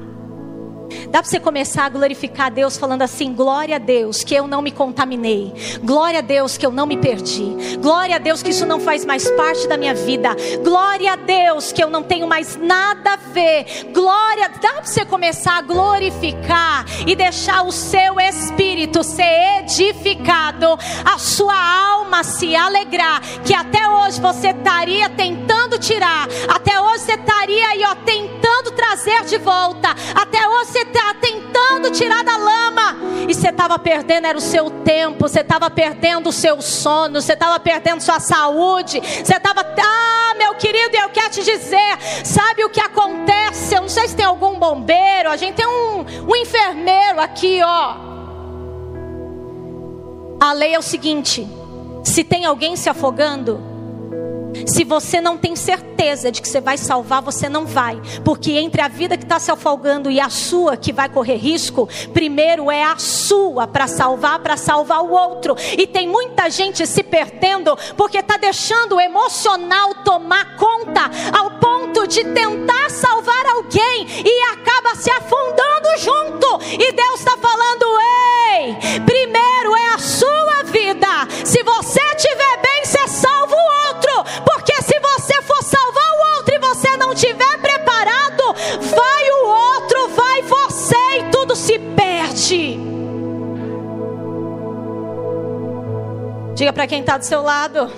Dá 1.09 1.21
para 1.21 1.23
você 1.23 1.39
começar 1.39 1.85
a 1.85 1.89
glorificar 1.89 2.47
a 2.47 2.49
Deus 2.49 2.77
falando 2.77 3.01
assim: 3.01 3.33
glória 3.33 3.75
a 3.75 3.79
Deus 3.79 4.23
que 4.23 4.35
eu 4.35 4.47
não 4.47 4.61
me 4.61 4.71
contaminei, 4.71 5.53
glória 5.83 6.19
a 6.19 6.21
Deus 6.21 6.57
que 6.57 6.65
eu 6.65 6.71
não 6.71 6.85
me 6.85 6.97
perdi, 6.97 7.77
glória 7.79 8.15
a 8.15 8.19
Deus 8.19 8.41
que 8.41 8.49
isso 8.49 8.65
não 8.65 8.79
faz 8.79 9.05
mais 9.05 9.29
parte 9.31 9.67
da 9.67 9.77
minha 9.77 9.93
vida, 9.93 10.35
glória 10.63 11.13
a 11.13 11.15
Deus 11.15 11.71
que 11.71 11.83
eu 11.83 11.89
não 11.89 12.03
tenho 12.03 12.27
mais 12.27 12.55
nada 12.55 13.13
a 13.13 13.15
ver, 13.15 13.89
glória. 13.93 14.49
Dá 14.61 14.73
para 14.73 14.83
você 14.85 15.05
começar 15.05 15.57
a 15.57 15.61
glorificar 15.61 16.85
e 17.05 17.15
deixar 17.15 17.63
o 17.63 17.71
seu 17.71 18.19
espírito 18.19 19.03
ser 19.03 19.61
edificado, 19.61 20.77
a 21.03 21.17
sua 21.17 21.55
alma 21.55 22.23
se 22.23 22.55
alegrar, 22.55 23.21
que 23.43 23.53
até 23.53 23.87
hoje 23.87 24.19
você 24.21 24.49
estaria 24.49 25.09
tentando 25.09 25.77
tirar, 25.79 26.27
até 26.47 26.79
hoje 26.79 27.05
você 27.05 27.13
estaria 27.13 27.67
aí, 27.67 27.83
ó, 27.85 27.95
tentando 27.95 28.71
trazer 28.71 29.23
de 29.25 29.37
volta, 29.37 29.89
até 30.15 30.47
hoje 30.47 30.71
você 30.71 30.80
está 30.81 31.13
tentando 31.15 31.91
tirar 31.91 32.23
da 32.23 32.37
lama, 32.37 32.97
e 33.27 33.33
você 33.33 33.49
estava 33.49 33.77
perdendo, 33.79 34.27
era 34.27 34.37
o 34.37 34.41
seu 34.41 34.69
tempo, 34.69 35.27
você 35.27 35.41
estava 35.41 35.69
perdendo 35.69 36.29
o 36.29 36.31
seu 36.31 36.61
sono, 36.61 37.21
você 37.21 37.33
estava 37.33 37.59
perdendo 37.59 38.01
sua 38.01 38.19
saúde, 38.19 38.99
você 38.99 39.35
estava, 39.35 39.61
ah, 39.61 40.35
meu 40.37 40.55
querido, 40.55 40.95
eu 40.95 41.09
quero 41.09 41.29
te 41.29 41.43
dizer, 41.43 41.97
sabe 42.23 42.63
o 42.63 42.69
que 42.69 42.79
acontece? 42.79 43.75
Eu 43.75 43.81
não 43.81 43.89
sei 43.89 44.07
se 44.07 44.15
tem 44.15 44.25
algum 44.25 44.59
bombeiro, 44.59 45.29
a 45.29 45.37
gente 45.37 45.55
tem 45.55 45.67
um, 45.67 46.05
um 46.27 46.35
enfermeiro 46.35 47.19
aqui, 47.19 47.61
ó. 47.63 48.11
A 50.39 50.53
lei 50.53 50.73
é 50.73 50.79
o 50.79 50.81
seguinte: 50.81 51.47
se 52.03 52.23
tem 52.23 52.45
alguém 52.45 52.75
se 52.75 52.89
afogando, 52.89 53.70
se 54.65 54.83
você 54.83 55.21
não 55.21 55.37
tem 55.37 55.55
certeza 55.55 56.31
de 56.31 56.41
que 56.41 56.47
você 56.47 56.61
vai 56.61 56.77
salvar, 56.77 57.21
você 57.21 57.47
não 57.47 57.65
vai. 57.65 57.99
Porque 58.23 58.51
entre 58.53 58.81
a 58.81 58.87
vida 58.87 59.17
que 59.17 59.23
está 59.23 59.39
se 59.39 59.51
afogando 59.51 60.09
e 60.09 60.19
a 60.19 60.29
sua 60.29 60.77
que 60.77 60.93
vai 60.93 61.09
correr 61.09 61.35
risco, 61.35 61.87
primeiro 62.13 62.69
é 62.69 62.83
a 62.83 62.97
sua 62.97 63.67
para 63.67 63.87
salvar, 63.87 64.39
para 64.39 64.57
salvar 64.57 65.01
o 65.01 65.11
outro. 65.11 65.55
E 65.77 65.87
tem 65.87 66.07
muita 66.07 66.49
gente 66.49 66.85
se 66.85 67.03
perdendo 67.03 67.77
porque 67.95 68.17
está 68.17 68.37
deixando 68.37 68.95
o 68.95 69.01
emocional 69.01 69.95
tomar 70.03 70.55
conta 70.55 71.09
ao 71.37 71.51
ponto 71.59 72.07
de 72.07 72.23
tentar 72.23 72.89
salvar 72.89 73.45
alguém 73.47 74.07
e 74.25 74.43
acaba 74.51 74.95
se 74.95 75.09
afundando 75.11 75.97
junto. 75.97 76.59
E 76.73 76.91
Deus 76.91 77.19
está 77.19 77.37
falando: 77.37 77.85
ei, 78.55 79.01
primeiro 79.05 79.75
é 79.75 79.93
a 79.93 79.99
sua 79.99 80.63
vida. 80.63 81.07
Se 81.45 81.63
você 81.63 82.01
estiver 82.15 82.61
bem, 82.61 82.70
for 85.41 85.61
salvar 85.63 86.11
o 86.11 86.37
outro 86.37 86.55
e 86.55 86.59
você 86.59 86.97
não 86.97 87.13
estiver 87.13 87.57
preparado, 87.59 88.53
vai 88.79 89.31
o 89.31 89.47
outro, 89.47 90.07
vai 90.09 90.41
você 90.43 91.17
e 91.19 91.31
tudo 91.31 91.55
se 91.55 91.77
perde. 91.79 92.79
Diga 96.55 96.73
para 96.73 96.87
quem 96.87 96.99
está 97.01 97.17
do 97.17 97.25
seu 97.25 97.41
lado. 97.41 97.89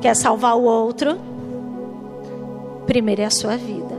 Quer 0.00 0.14
salvar 0.14 0.56
o 0.56 0.62
outro? 0.62 1.18
Primeiro 2.86 3.22
é 3.22 3.24
a 3.24 3.30
sua 3.30 3.56
vida. 3.56 3.91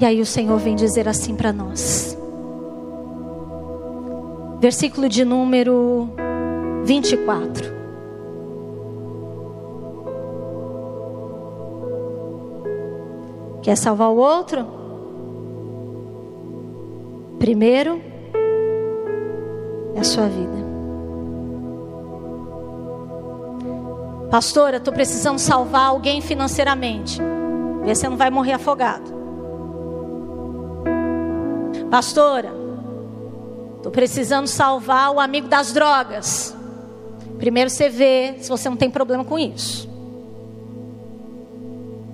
E 0.00 0.04
aí 0.06 0.18
o 0.18 0.26
Senhor 0.26 0.56
vem 0.58 0.74
dizer 0.74 1.06
assim 1.06 1.36
para 1.36 1.52
nós. 1.52 2.16
Versículo 4.58 5.10
de 5.10 5.26
número 5.26 6.08
24. 6.84 7.80
Quer 13.60 13.76
salvar 13.76 14.08
o 14.08 14.16
outro? 14.16 14.66
Primeiro 17.38 18.00
é 19.94 20.00
a 20.00 20.04
sua 20.04 20.26
vida. 20.28 20.60
Pastora, 24.30 24.78
estou 24.78 24.94
precisando 24.94 25.38
salvar 25.38 25.88
alguém 25.88 26.22
financeiramente. 26.22 27.20
Vê 27.82 27.94
se 27.94 28.00
você 28.00 28.08
não 28.08 28.16
vai 28.16 28.30
morrer 28.30 28.52
afogado. 28.52 29.20
Pastora, 31.90 32.52
estou 33.76 33.90
precisando 33.90 34.46
salvar 34.46 35.10
o 35.10 35.18
amigo 35.18 35.48
das 35.48 35.72
drogas. 35.72 36.56
Primeiro 37.36 37.68
você 37.68 37.88
vê 37.88 38.36
se 38.38 38.48
você 38.48 38.68
não 38.68 38.76
tem 38.76 38.88
problema 38.88 39.24
com 39.24 39.36
isso. 39.36 39.88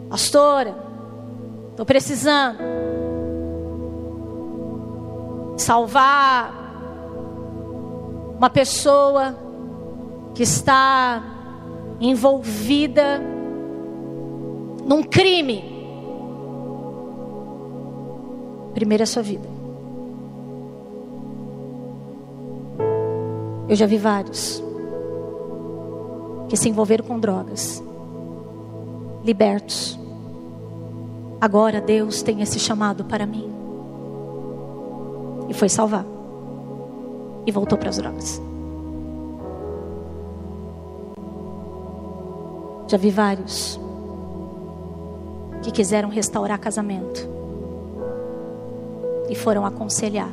Pastora, 0.08 0.74
estou 1.72 1.84
precisando 1.84 2.58
salvar 5.58 6.54
uma 8.38 8.48
pessoa 8.48 9.36
que 10.34 10.42
está 10.42 11.22
envolvida 12.00 13.20
num 14.86 15.02
crime. 15.02 15.64
Primeiro 18.72 19.02
é 19.02 19.04
a 19.04 19.06
sua 19.06 19.22
vida. 19.22 19.55
Eu 23.68 23.74
já 23.74 23.84
vi 23.84 23.98
vários 23.98 24.62
que 26.48 26.56
se 26.56 26.68
envolveram 26.68 27.04
com 27.04 27.18
drogas, 27.18 27.82
libertos. 29.24 29.98
Agora 31.40 31.80
Deus 31.80 32.22
tem 32.22 32.42
esse 32.42 32.58
chamado 32.60 33.04
para 33.04 33.26
mim. 33.26 33.50
E 35.48 35.54
foi 35.54 35.68
salvar. 35.68 36.04
E 37.44 37.50
voltou 37.50 37.76
para 37.76 37.90
as 37.90 37.96
drogas. 37.96 38.40
Já 42.86 42.96
vi 42.96 43.10
vários 43.10 43.80
que 45.62 45.72
quiseram 45.72 46.08
restaurar 46.08 46.58
casamento 46.60 47.28
e 49.28 49.34
foram 49.34 49.66
aconselhar 49.66 50.30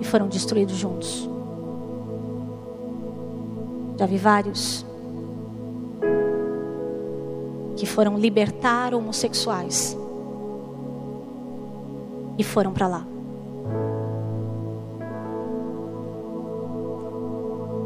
e 0.00 0.04
foram 0.04 0.26
destruídos 0.26 0.76
juntos. 0.76 1.37
Já 3.98 4.06
vi 4.06 4.16
vários 4.16 4.86
que 7.76 7.84
foram 7.84 8.16
libertar 8.16 8.94
homossexuais 8.94 9.96
e 12.38 12.44
foram 12.44 12.72
para 12.72 12.86
lá. 12.86 13.06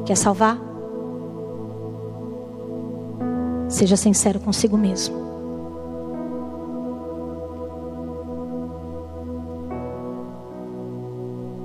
Quer 0.04 0.16
salvar? 0.16 0.58
Seja 3.68 3.96
sincero 3.96 4.38
consigo 4.38 4.76
mesmo. 4.76 5.16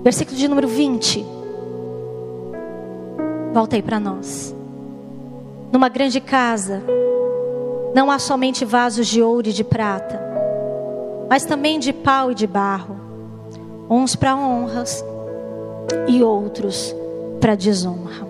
Versículo 0.04 0.38
de 0.38 0.48
número 0.48 0.70
20. 0.70 1.37
Volta 3.58 3.76
aí 3.76 3.82
para 3.82 4.00
nós. 4.00 4.54
Numa 5.72 5.90
grande 5.90 6.22
casa, 6.22 6.84
não 7.92 8.12
há 8.12 8.20
somente 8.20 8.64
vasos 8.64 9.08
de 9.08 9.20
ouro 9.20 9.50
e 9.50 9.52
de 9.52 9.64
prata, 9.64 10.22
mas 11.28 11.44
também 11.44 11.80
de 11.80 11.92
pau 11.92 12.32
e 12.32 12.36
de 12.36 12.46
barro, 12.46 12.96
uns 13.90 14.16
para 14.16 14.36
honras 14.36 15.04
e 16.08 16.22
outros 16.22 16.96
para 17.42 17.56
desonra. 17.56 18.28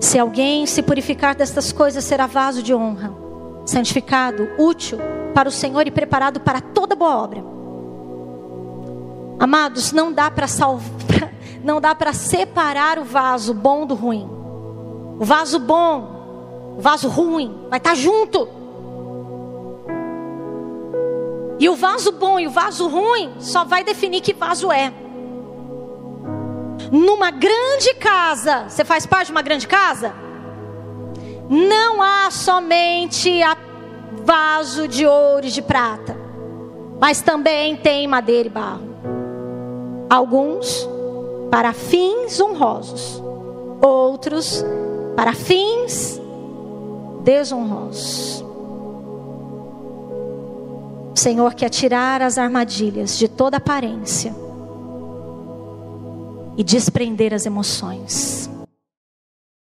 Se 0.00 0.18
alguém 0.18 0.64
se 0.64 0.82
purificar 0.82 1.34
destas 1.34 1.72
coisas, 1.72 2.02
será 2.02 2.26
vaso 2.26 2.62
de 2.62 2.74
honra, 2.74 3.12
santificado, 3.66 4.48
útil 4.56 4.96
para 5.34 5.50
o 5.50 5.52
Senhor 5.52 5.86
e 5.86 5.90
preparado 5.90 6.40
para 6.40 6.62
toda 6.62 6.96
boa 6.96 7.22
obra. 7.22 7.44
Amados, 9.38 9.92
não 9.92 10.10
dá 10.10 10.30
para 10.30 10.48
salvar 10.48 11.35
não 11.66 11.80
dá 11.80 11.96
para 11.96 12.12
separar 12.12 12.96
o 12.96 13.04
vaso 13.04 13.52
bom 13.52 13.84
do 13.84 13.96
ruim. 13.96 14.30
O 15.18 15.24
vaso 15.24 15.58
bom, 15.58 16.76
o 16.78 16.80
vaso 16.80 17.08
ruim, 17.08 17.66
vai 17.68 17.78
estar 17.78 17.90
tá 17.90 17.96
junto. 17.96 18.48
E 21.58 21.68
o 21.68 21.74
vaso 21.74 22.12
bom 22.12 22.38
e 22.38 22.46
o 22.46 22.50
vaso 22.50 22.86
ruim 22.86 23.34
só 23.40 23.64
vai 23.64 23.82
definir 23.82 24.20
que 24.20 24.32
vaso 24.32 24.70
é. 24.70 24.94
Numa 26.92 27.32
grande 27.32 27.94
casa, 27.94 28.68
você 28.68 28.84
faz 28.84 29.04
parte 29.04 29.26
de 29.26 29.32
uma 29.32 29.42
grande 29.42 29.66
casa? 29.66 30.14
Não 31.50 32.00
há 32.00 32.30
somente 32.30 33.42
a 33.42 33.56
vaso 34.24 34.86
de 34.86 35.04
ouro 35.04 35.46
e 35.46 35.50
de 35.50 35.62
prata, 35.62 36.16
mas 37.00 37.20
também 37.22 37.76
tem 37.76 38.06
madeira 38.06 38.46
e 38.46 38.50
barro. 38.50 38.86
Alguns 40.08 40.88
para 41.50 41.72
fins 41.72 42.40
honrosos, 42.40 43.22
outros 43.80 44.64
para 45.14 45.32
fins 45.32 46.20
desonrosos. 47.24 48.44
O 51.14 51.18
Senhor 51.18 51.54
quer 51.54 51.70
tirar 51.70 52.20
as 52.20 52.36
armadilhas 52.36 53.16
de 53.16 53.26
toda 53.26 53.56
aparência 53.56 54.34
e 56.56 56.62
desprender 56.62 57.32
as 57.32 57.46
emoções. 57.46 58.50